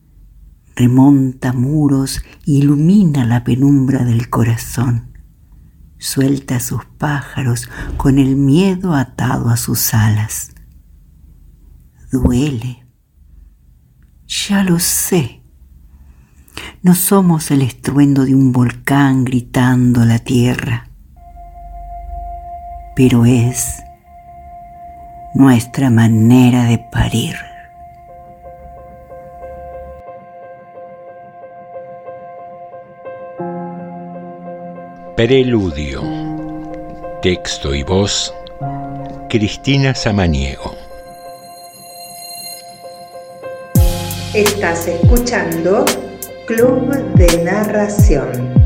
[0.77, 5.11] remonta muros, ilumina la penumbra del corazón,
[5.99, 10.53] suelta a sus pájaros con el miedo atado a sus alas.
[12.13, 12.87] Duele,
[14.27, 15.43] ya lo sé.
[16.83, 20.91] No somos el estruendo de un volcán gritando la tierra,
[22.95, 23.83] pero es
[25.35, 27.46] nuestra manera de parir.
[35.17, 36.03] Preludio.
[37.23, 38.35] Texto y voz.
[39.31, 40.77] Cristina Samaniego.
[44.35, 45.87] Estás escuchando
[46.47, 48.66] Club de Narración.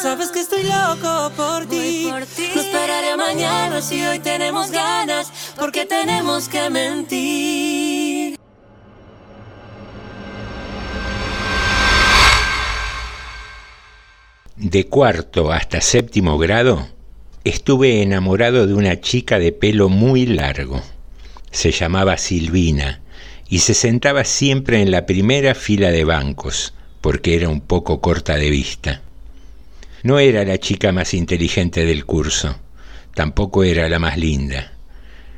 [0.00, 2.08] sabes que estoy loco por ti.
[2.08, 8.38] No esperaré a mañana si hoy tenemos ganas, porque tenemos que mentir.
[14.56, 16.88] De cuarto hasta séptimo grado,
[17.44, 20.80] estuve enamorado de una chica de pelo muy largo.
[21.50, 23.00] Se llamaba Silvina
[23.48, 28.36] y se sentaba siempre en la primera fila de bancos, porque era un poco corta
[28.36, 29.02] de vista.
[30.02, 32.56] No era la chica más inteligente del curso,
[33.14, 34.72] tampoco era la más linda.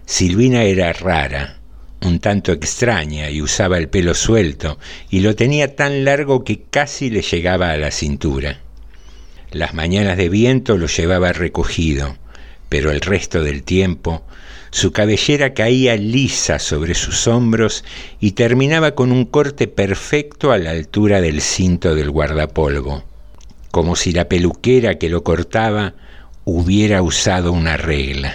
[0.05, 1.61] Silvina era rara,
[2.03, 7.09] un tanto extraña y usaba el pelo suelto y lo tenía tan largo que casi
[7.09, 8.61] le llegaba a la cintura.
[9.51, 12.17] Las mañanas de viento lo llevaba recogido,
[12.69, 14.25] pero el resto del tiempo
[14.71, 17.85] su cabellera caía lisa sobre sus hombros
[18.21, 23.05] y terminaba con un corte perfecto a la altura del cinto del guardapolvo,
[23.71, 25.95] como si la peluquera que lo cortaba
[26.45, 28.35] hubiera usado una regla.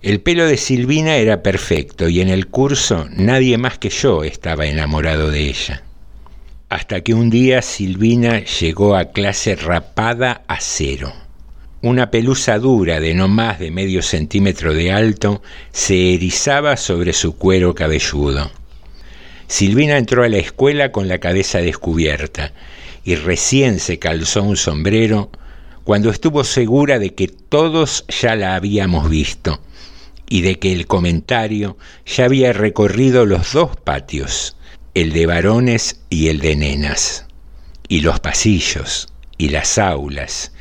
[0.00, 4.66] El pelo de Silvina era perfecto y en el curso nadie más que yo estaba
[4.66, 5.82] enamorado de ella.
[6.68, 11.12] Hasta que un día Silvina llegó a clase rapada a cero.
[11.82, 15.42] Una pelusa dura de no más de medio centímetro de alto
[15.72, 18.50] se erizaba sobre su cuero cabelludo.
[19.46, 22.52] Silvina entró a la escuela con la cabeza descubierta
[23.08, 25.30] y recién se calzó un sombrero
[25.82, 29.62] cuando estuvo segura de que todos ya la habíamos visto
[30.28, 34.58] y de que el comentario ya había recorrido los dos patios,
[34.92, 37.24] el de varones y el de nenas,
[37.88, 40.52] y los pasillos, y las aulas,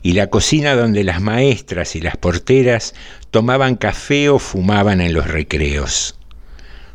[0.00, 2.94] y la cocina donde las maestras y las porteras
[3.32, 6.16] tomaban café o fumaban en los recreos.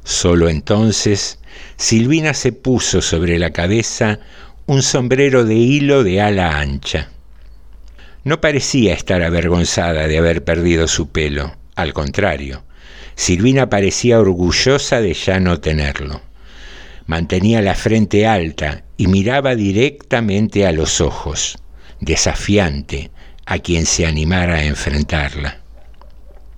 [0.06, 1.38] Solo entonces
[1.76, 4.22] Silvina se puso sobre la cabeza
[4.72, 7.10] un sombrero de hilo de ala ancha.
[8.24, 12.64] No parecía estar avergonzada de haber perdido su pelo, al contrario,
[13.16, 16.22] Silvina parecía orgullosa de ya no tenerlo.
[17.06, 21.58] Mantenía la frente alta y miraba directamente a los ojos,
[22.00, 23.12] desafiante
[23.46, 25.60] a quien se animara a enfrentarla.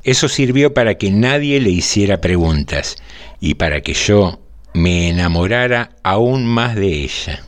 [0.03, 2.95] Eso sirvió para que nadie le hiciera preguntas
[3.39, 4.39] y para que yo
[4.75, 7.43] me enamorara aún más de ella.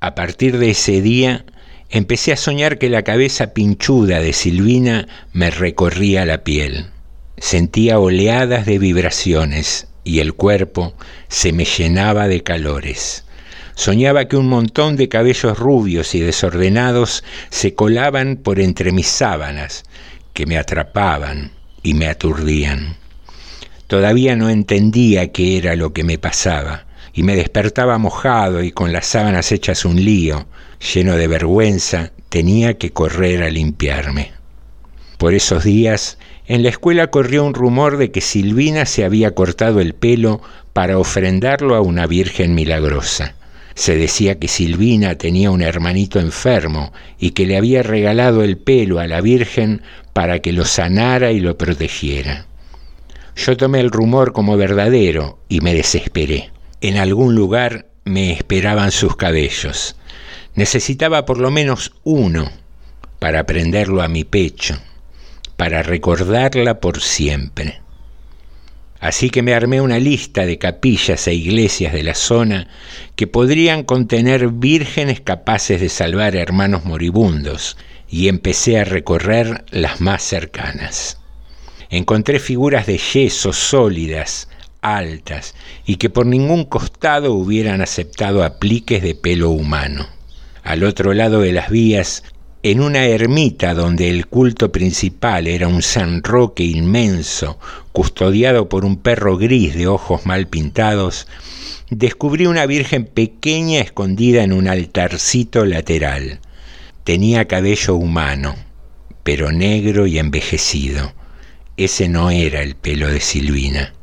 [0.00, 1.44] A partir de ese día
[1.90, 6.86] empecé a soñar que la cabeza pinchuda de Silvina me recorría la piel.
[7.36, 10.94] Sentía oleadas de vibraciones y el cuerpo
[11.28, 13.24] se me llenaba de calores.
[13.74, 19.84] Soñaba que un montón de cabellos rubios y desordenados se colaban por entre mis sábanas,
[20.32, 22.96] que me atrapaban y me aturdían.
[23.86, 26.87] Todavía no entendía qué era lo que me pasaba,
[27.18, 30.46] y me despertaba mojado y con las sábanas hechas un lío,
[30.94, 34.30] lleno de vergüenza, tenía que correr a limpiarme.
[35.16, 36.16] Por esos días,
[36.46, 40.40] en la escuela corrió un rumor de que Silvina se había cortado el pelo
[40.72, 43.34] para ofrendarlo a una Virgen milagrosa.
[43.74, 49.00] Se decía que Silvina tenía un hermanito enfermo y que le había regalado el pelo
[49.00, 52.46] a la Virgen para que lo sanara y lo protegiera.
[53.34, 56.52] Yo tomé el rumor como verdadero y me desesperé.
[56.80, 59.96] En algún lugar me esperaban sus cabellos.
[60.54, 62.50] Necesitaba por lo menos uno
[63.18, 64.78] para prenderlo a mi pecho,
[65.56, 67.80] para recordarla por siempre.
[69.00, 72.68] Así que me armé una lista de capillas e iglesias de la zona
[73.14, 77.76] que podrían contener vírgenes capaces de salvar hermanos moribundos
[78.08, 81.20] y empecé a recorrer las más cercanas.
[81.90, 84.48] Encontré figuras de yeso sólidas,
[84.80, 85.54] altas,
[85.86, 90.06] y que por ningún costado hubieran aceptado apliques de pelo humano.
[90.62, 92.24] Al otro lado de las vías
[92.64, 97.58] en una ermita donde el culto principal era un San Roque inmenso,
[97.92, 101.28] custodiado por un perro gris de ojos mal pintados,
[101.88, 106.40] descubrí una virgen pequeña escondida en un altarcito lateral.
[107.04, 108.56] Tenía cabello humano,
[109.22, 111.12] pero negro y envejecido.
[111.76, 113.94] Ese no era el pelo de Silvina.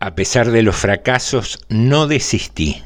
[0.00, 2.82] A pesar de los fracasos, no desistí.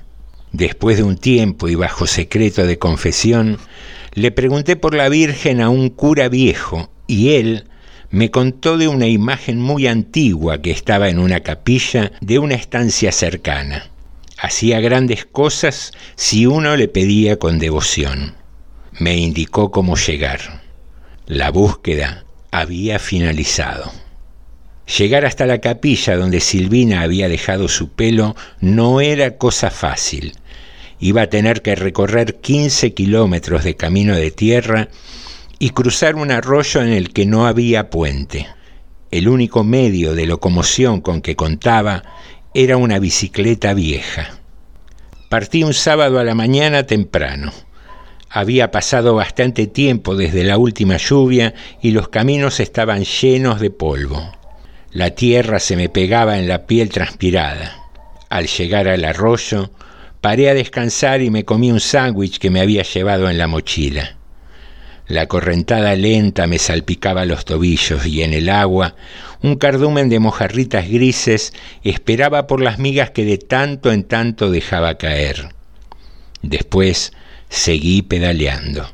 [0.53, 3.59] Después de un tiempo y bajo secreto de confesión,
[4.15, 7.65] le pregunté por la Virgen a un cura viejo y él
[8.11, 13.13] me contó de una imagen muy antigua que estaba en una capilla de una estancia
[13.13, 13.91] cercana.
[14.39, 18.37] Hacía grandes cosas si uno le pedía con devoción.
[18.99, 20.63] Me indicó cómo llegar.
[21.27, 23.93] La búsqueda había finalizado.
[24.87, 30.35] Llegar hasta la capilla donde Silvina había dejado su pelo no era cosa fácil
[31.03, 34.89] iba a tener que recorrer 15 kilómetros de camino de tierra
[35.59, 38.47] y cruzar un arroyo en el que no había puente.
[39.11, 42.05] El único medio de locomoción con que contaba
[42.55, 44.31] era una bicicleta vieja.
[45.29, 47.53] Partí un sábado a la mañana temprano.
[48.31, 51.53] Había pasado bastante tiempo desde la última lluvia
[51.83, 54.31] y los caminos estaban llenos de polvo.
[54.93, 57.79] La tierra se me pegaba en la piel transpirada.
[58.29, 59.71] Al llegar al arroyo,
[60.23, 64.19] Paré a descansar y me comí un sándwich que me había llevado en la mochila.
[65.09, 68.95] La correntada lenta me salpicaba los tobillos y en el agua
[69.43, 74.97] un cardumen de mojarritas grises esperaba por las migas que de tanto en tanto dejaba
[74.97, 75.49] caer.
[76.41, 77.13] Después
[77.49, 78.89] seguí pedaleando.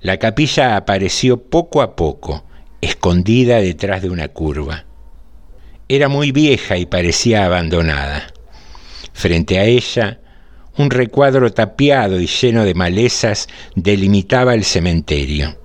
[0.00, 2.44] La capilla apareció poco a poco,
[2.80, 4.84] escondida detrás de una curva.
[5.88, 8.28] Era muy vieja y parecía abandonada.
[9.12, 10.18] Frente a ella
[10.76, 15.58] un recuadro tapiado y lleno de malezas delimitaba el cementerio.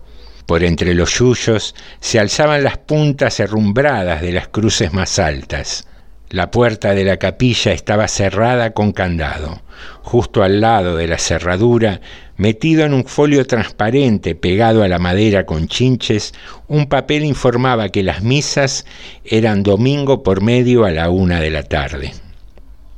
[0.45, 5.87] Por entre los yuyos se alzaban las puntas herrumbradas de las cruces más altas.
[6.29, 9.61] La puerta de la capilla estaba cerrada con candado.
[10.03, 12.01] Justo al lado de la cerradura,
[12.39, 16.33] metido en un folio transparente pegado a la madera con chinches,
[16.69, 18.85] un papel informaba que las misas
[19.25, 22.13] eran domingo por medio a la una de la tarde.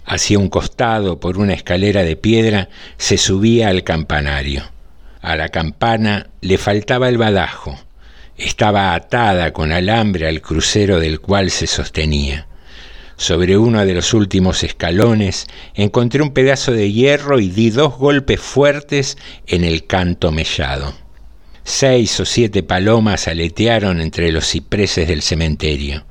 [0.06, 4.62] Hacia un costado, por una escalera de piedra, se subía al campanario.
[5.22, 7.80] A la campana le faltaba el badajo.
[8.38, 12.48] Estaba atada con alambre al crucero del cual se sostenía.
[13.22, 15.46] Sobre uno de los últimos escalones
[15.76, 19.16] encontré un pedazo de hierro y di dos golpes fuertes
[19.46, 20.96] en el canto mellado.
[21.64, 26.04] Seis o siete palomas aletearon entre los cipreses del cementerio.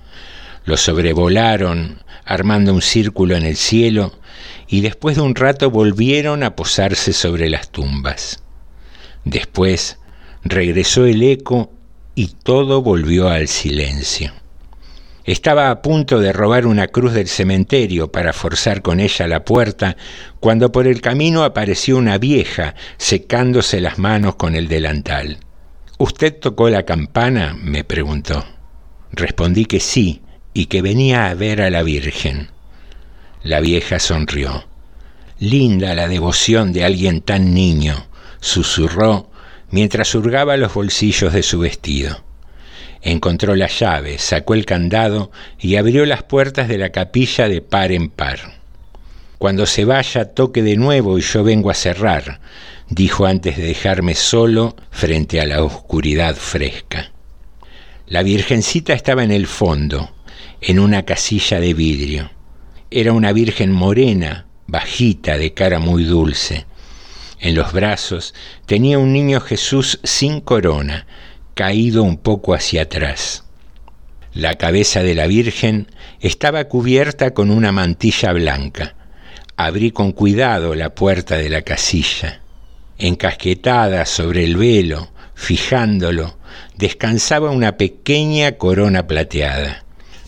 [0.64, 4.16] Los sobrevolaron armando un círculo en el cielo,
[4.68, 8.40] y después de un rato volvieron a posarse sobre las tumbas.
[9.24, 9.98] Después
[10.44, 11.72] regresó el eco
[12.14, 14.32] y todo volvió al silencio.
[15.30, 19.96] Estaba a punto de robar una cruz del cementerio para forzar con ella la puerta,
[20.40, 25.38] cuando por el camino apareció una vieja secándose las manos con el delantal.
[25.98, 27.56] ¿Usted tocó la campana?
[27.62, 28.44] me preguntó.
[29.12, 30.20] Respondí que sí,
[30.52, 32.48] y que venía a ver a la Virgen.
[33.44, 34.64] La vieja sonrió.
[35.38, 38.08] Linda la devoción de alguien tan niño,
[38.40, 39.30] susurró
[39.70, 42.20] mientras hurgaba los bolsillos de su vestido.
[43.02, 47.92] Encontró la llave, sacó el candado y abrió las puertas de la capilla de par
[47.92, 48.60] en par.
[49.38, 52.40] Cuando se vaya, toque de nuevo y yo vengo a cerrar,
[52.90, 57.12] dijo antes de dejarme solo frente a la oscuridad fresca.
[58.06, 60.10] La Virgencita estaba en el fondo,
[60.60, 62.30] en una casilla de vidrio.
[62.90, 66.66] Era una virgen morena, bajita, de cara muy dulce.
[67.38, 68.34] En los brazos
[68.66, 71.06] tenía un niño Jesús sin corona,
[71.54, 73.44] caído un poco hacia atrás.
[74.32, 75.88] La cabeza de la Virgen
[76.20, 78.94] estaba cubierta con una mantilla blanca.
[79.56, 82.40] Abrí con cuidado la puerta de la casilla.
[82.98, 86.38] Encasquetada sobre el velo, fijándolo,
[86.76, 89.84] descansaba una pequeña corona plateada.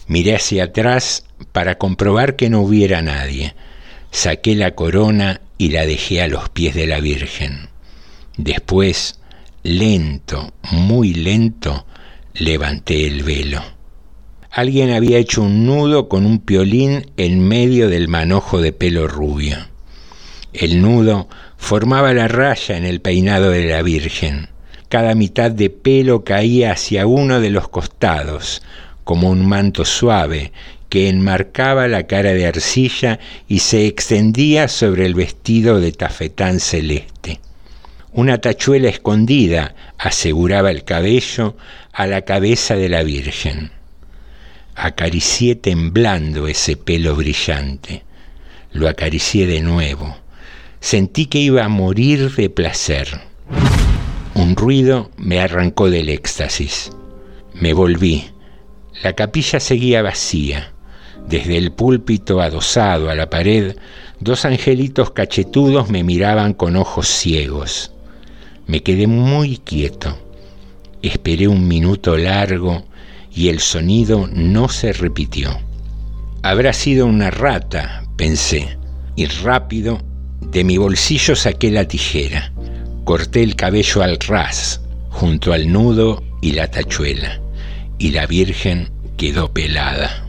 [0.06, 3.54] Miré hacia atrás para comprobar que no hubiera nadie.
[4.10, 7.68] Saqué la corona y la dejé a los pies de la Virgen.
[8.36, 9.20] Después,
[9.62, 11.86] lento, muy lento,
[12.34, 13.62] levanté el velo.
[14.50, 19.56] Alguien había hecho un nudo con un piolín en medio del manojo de pelo rubio.
[20.52, 24.48] El nudo formaba la raya en el peinado de la Virgen.
[24.88, 28.62] Cada mitad de pelo caía hacia uno de los costados,
[29.04, 30.52] como un manto suave
[30.90, 37.40] que enmarcaba la cara de arcilla y se extendía sobre el vestido de tafetán celeste.
[38.14, 41.56] Una tachuela escondida aseguraba el cabello
[41.94, 43.70] a la cabeza de la Virgen.
[44.74, 48.02] Acaricié temblando ese pelo brillante.
[48.70, 50.14] Lo acaricié de nuevo.
[50.78, 53.08] Sentí que iba a morir de placer.
[54.34, 56.90] Un ruido me arrancó del éxtasis.
[57.54, 58.26] Me volví.
[59.02, 60.74] La capilla seguía vacía.
[61.26, 63.74] Desde el púlpito adosado a la pared,
[64.20, 67.92] dos angelitos cachetudos me miraban con ojos ciegos.
[68.66, 70.16] Me quedé muy quieto.
[71.02, 72.84] Esperé un minuto largo
[73.34, 75.58] y el sonido no se repitió.
[76.42, 78.76] Habrá sido una rata, pensé,
[79.16, 80.00] y rápido
[80.40, 82.52] de mi bolsillo saqué la tijera.
[83.04, 87.40] Corté el cabello al ras, junto al nudo y la tachuela,
[87.98, 90.26] y la Virgen quedó pelada.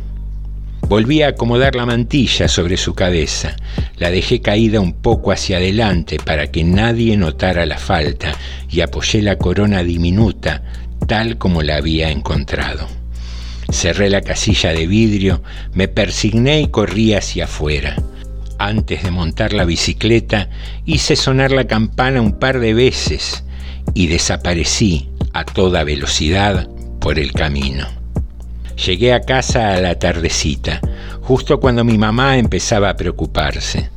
[0.87, 3.55] Volví a acomodar la mantilla sobre su cabeza,
[3.97, 8.33] la dejé caída un poco hacia adelante para que nadie notara la falta
[8.69, 10.61] y apoyé la corona diminuta
[11.07, 12.87] tal como la había encontrado.
[13.71, 15.41] Cerré la casilla de vidrio,
[15.73, 17.95] me persigné y corrí hacia afuera.
[18.59, 20.49] Antes de montar la bicicleta,
[20.85, 23.43] hice sonar la campana un par de veces
[23.93, 26.67] y desaparecí a toda velocidad
[26.99, 28.02] por el camino.
[28.75, 30.81] Llegué a casa a la tardecita,
[31.21, 33.89] justo cuando mi mamá empezaba a preocuparse.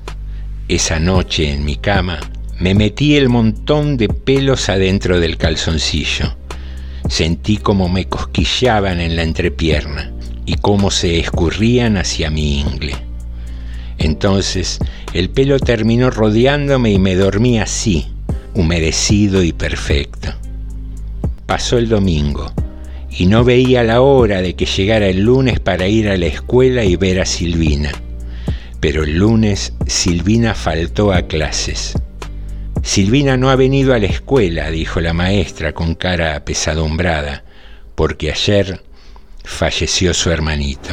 [0.68, 2.20] Esa noche en mi cama
[2.60, 6.36] me metí el montón de pelos adentro del calzoncillo.
[7.08, 10.12] Sentí como me cosquillaban en la entrepierna
[10.44, 12.96] y cómo se escurrían hacia mi ingle.
[13.98, 14.78] Entonces
[15.14, 18.08] el pelo terminó rodeándome y me dormí así,
[18.54, 20.34] humedecido y perfecto.
[21.46, 22.52] Pasó el domingo
[23.18, 26.84] y no veía la hora de que llegara el lunes para ir a la escuela
[26.84, 27.90] y ver a Silvina.
[28.80, 31.94] Pero el lunes Silvina faltó a clases.
[32.82, 37.44] Silvina no ha venido a la escuela, dijo la maestra con cara apesadumbrada,
[37.94, 38.82] porque ayer
[39.44, 40.90] falleció su hermanito.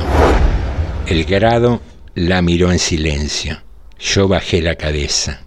[1.05, 1.81] El grado
[2.15, 3.61] la miró en silencio.
[3.99, 5.41] Yo bajé la cabeza.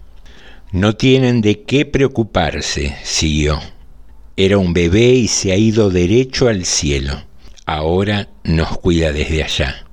[0.71, 3.59] No tienen de qué preocuparse, siguió.
[4.39, 7.23] Era un bebé y se ha ido derecho al cielo.
[7.65, 9.87] Ahora nos cuida desde allá.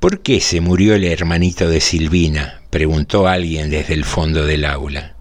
[0.00, 2.62] ¿Por qué se murió el hermanito de Silvina?
[2.70, 5.14] preguntó alguien desde el fondo del aula.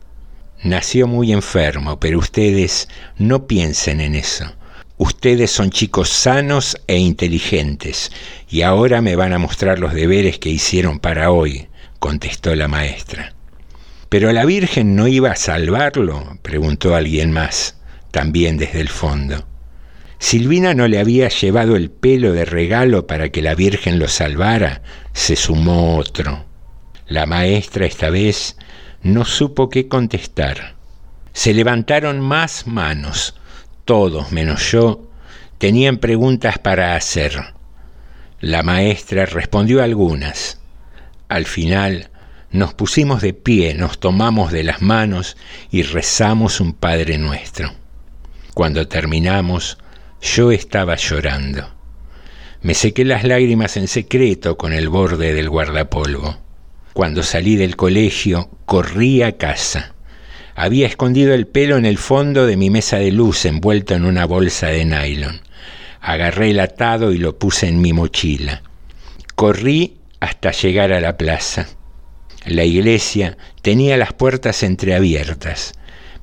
[0.63, 4.45] Nació muy enfermo, pero ustedes no piensen en eso.
[4.97, 8.09] Ustedes son chicos sanos e inteligentes,
[8.49, 11.67] y ahora me van a mostrar los deberes que hicieron para hoy,
[11.99, 13.33] contestó la maestra.
[14.07, 16.37] ¿Pero la Virgen no iba a salvarlo?
[16.41, 17.75] preguntó alguien más,
[18.11, 19.45] también desde el fondo.
[20.19, 24.83] Silvina no le había llevado el pelo de regalo para que la Virgen lo salvara,
[25.13, 26.45] se sumó otro.
[27.07, 28.55] La maestra esta vez
[29.01, 30.75] no supo qué contestar.
[31.33, 33.35] Se levantaron más manos.
[33.83, 35.09] Todos, menos yo,
[35.57, 37.33] tenían preguntas para hacer.
[38.39, 40.59] La maestra respondió algunas.
[41.29, 42.11] Al final
[42.51, 45.35] nos pusimos de pie, nos tomamos de las manos
[45.71, 47.80] y rezamos un Padre nuestro.
[48.53, 49.77] Cuando terminamos,
[50.21, 51.69] yo estaba llorando.
[52.61, 56.37] Me sequé las lágrimas en secreto con el borde del guardapolvo.
[56.93, 59.95] Cuando salí del colegio, corrí a casa.
[60.53, 64.25] Había escondido el pelo en el fondo de mi mesa de luz envuelto en una
[64.25, 65.41] bolsa de nylon.
[66.01, 68.63] Agarré el atado y lo puse en mi mochila.
[69.35, 71.67] Corrí hasta llegar a la plaza.
[72.45, 75.73] La iglesia tenía las puertas entreabiertas.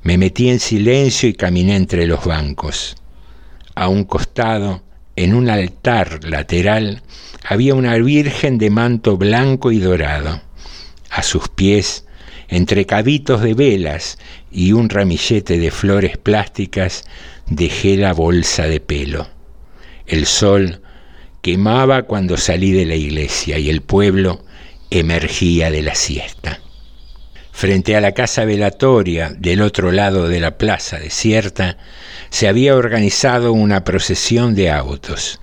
[0.03, 2.95] Me metí en silencio y caminé entre los bancos.
[3.75, 4.81] A un costado,
[5.15, 7.03] en un altar lateral,
[7.43, 10.41] había una virgen de manto blanco y dorado.
[11.09, 12.05] A sus pies,
[12.47, 14.17] entre cabitos de velas
[14.51, 17.03] y un ramillete de flores plásticas,
[17.47, 19.27] dejé la bolsa de pelo.
[20.07, 20.81] El sol
[21.41, 24.43] quemaba cuando salí de la iglesia y el pueblo
[24.89, 26.61] emergía de la siesta.
[27.59, 31.75] Frente a la casa velatoria del otro lado de la plaza desierta,
[32.29, 35.41] se había organizado una procesión de autos.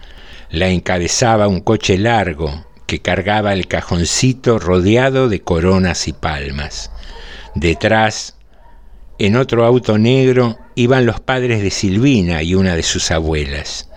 [0.49, 6.91] La encabezaba un coche largo que cargaba el cajoncito rodeado de coronas y palmas.
[7.55, 8.39] Detrás,
[9.19, 13.91] en otro auto negro, iban los padres de Silvina y una de sus abuelas.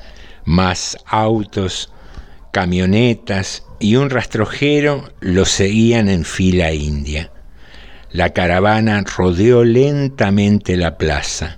[0.43, 1.93] Más autos,
[2.51, 7.31] camionetas y un rastrojero los seguían en fila india.
[8.11, 11.57] La caravana rodeó lentamente la plaza.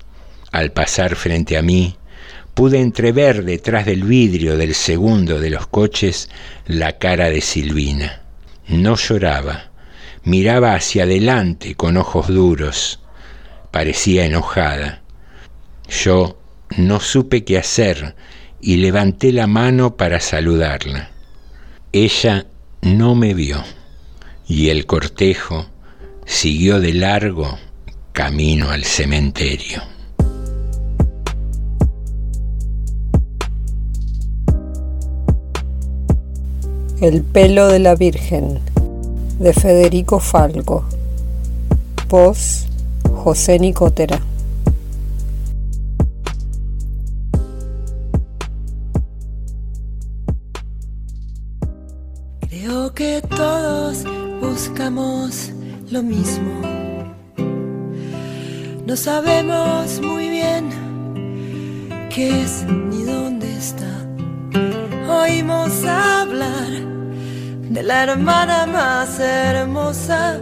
[0.52, 1.96] Al pasar frente a mí,
[2.54, 6.30] pude entrever detrás del vidrio del segundo de los coches
[6.66, 8.24] la cara de Silvina.
[8.68, 9.72] No lloraba,
[10.24, 13.00] miraba hacia adelante con ojos duros,
[13.72, 15.02] parecía enojada.
[15.88, 16.38] Yo
[16.78, 18.16] no supe qué hacer
[18.60, 21.12] y levanté la mano para saludarla.
[21.94, 22.46] Ella
[22.82, 23.64] no me vio
[24.48, 25.71] y el cortejo
[26.32, 27.60] siguió de largo
[28.14, 29.84] camino al cementerio.
[37.02, 38.60] El pelo de la Virgen
[39.40, 40.86] de Federico Falco.
[42.08, 42.66] Voz
[43.14, 44.20] José Nicotera.
[52.50, 54.06] Creo que todos
[54.40, 55.52] buscamos
[55.92, 56.62] lo mismo.
[58.86, 60.70] No sabemos muy bien
[62.10, 64.08] qué es ni dónde está.
[65.10, 66.70] Oímos hablar
[67.70, 70.40] de la hermana más hermosa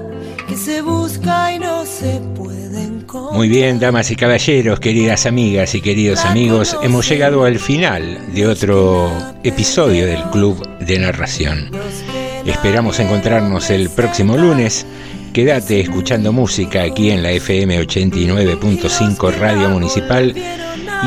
[0.48, 3.36] que se busca y no se puede encontrar.
[3.36, 8.48] Muy bien, damas y caballeros, queridas amigas y queridos amigos, hemos llegado al final de
[8.48, 9.12] otro
[9.44, 11.72] episodio del Club de Narración.
[12.46, 14.86] Esperamos encontrarnos el próximo lunes.
[15.34, 20.34] Quédate escuchando música aquí en la FM 89.5 Radio Municipal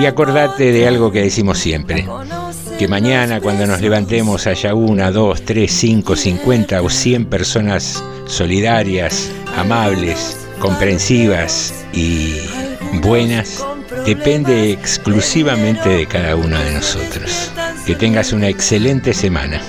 [0.00, 2.06] y acordate de algo que decimos siempre.
[2.78, 9.30] Que mañana cuando nos levantemos haya una, dos, tres, cinco, cincuenta o cien personas solidarias,
[9.56, 12.36] amables, comprensivas y
[13.02, 13.64] buenas,
[14.06, 17.50] depende exclusivamente de cada uno de nosotros.
[17.84, 19.60] Que tengas una excelente semana.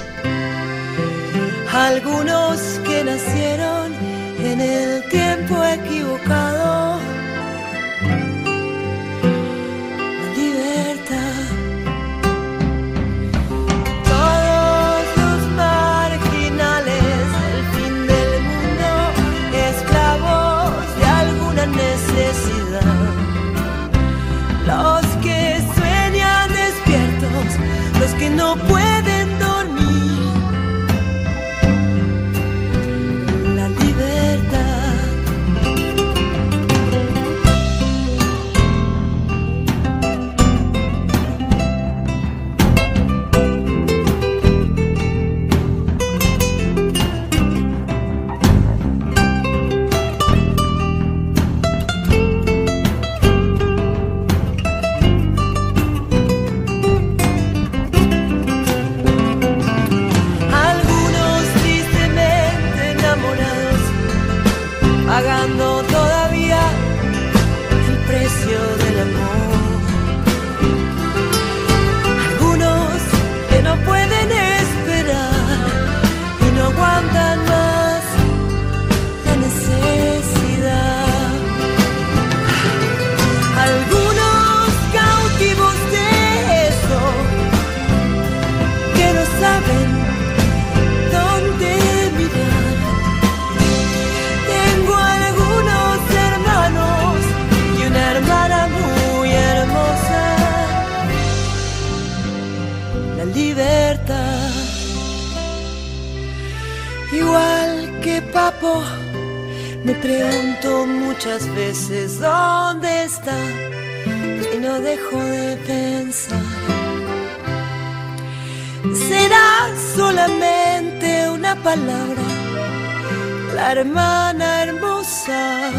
[123.83, 125.71] Hermana hermosa,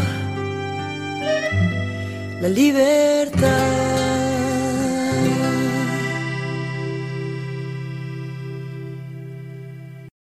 [2.39, 3.04] la libertad.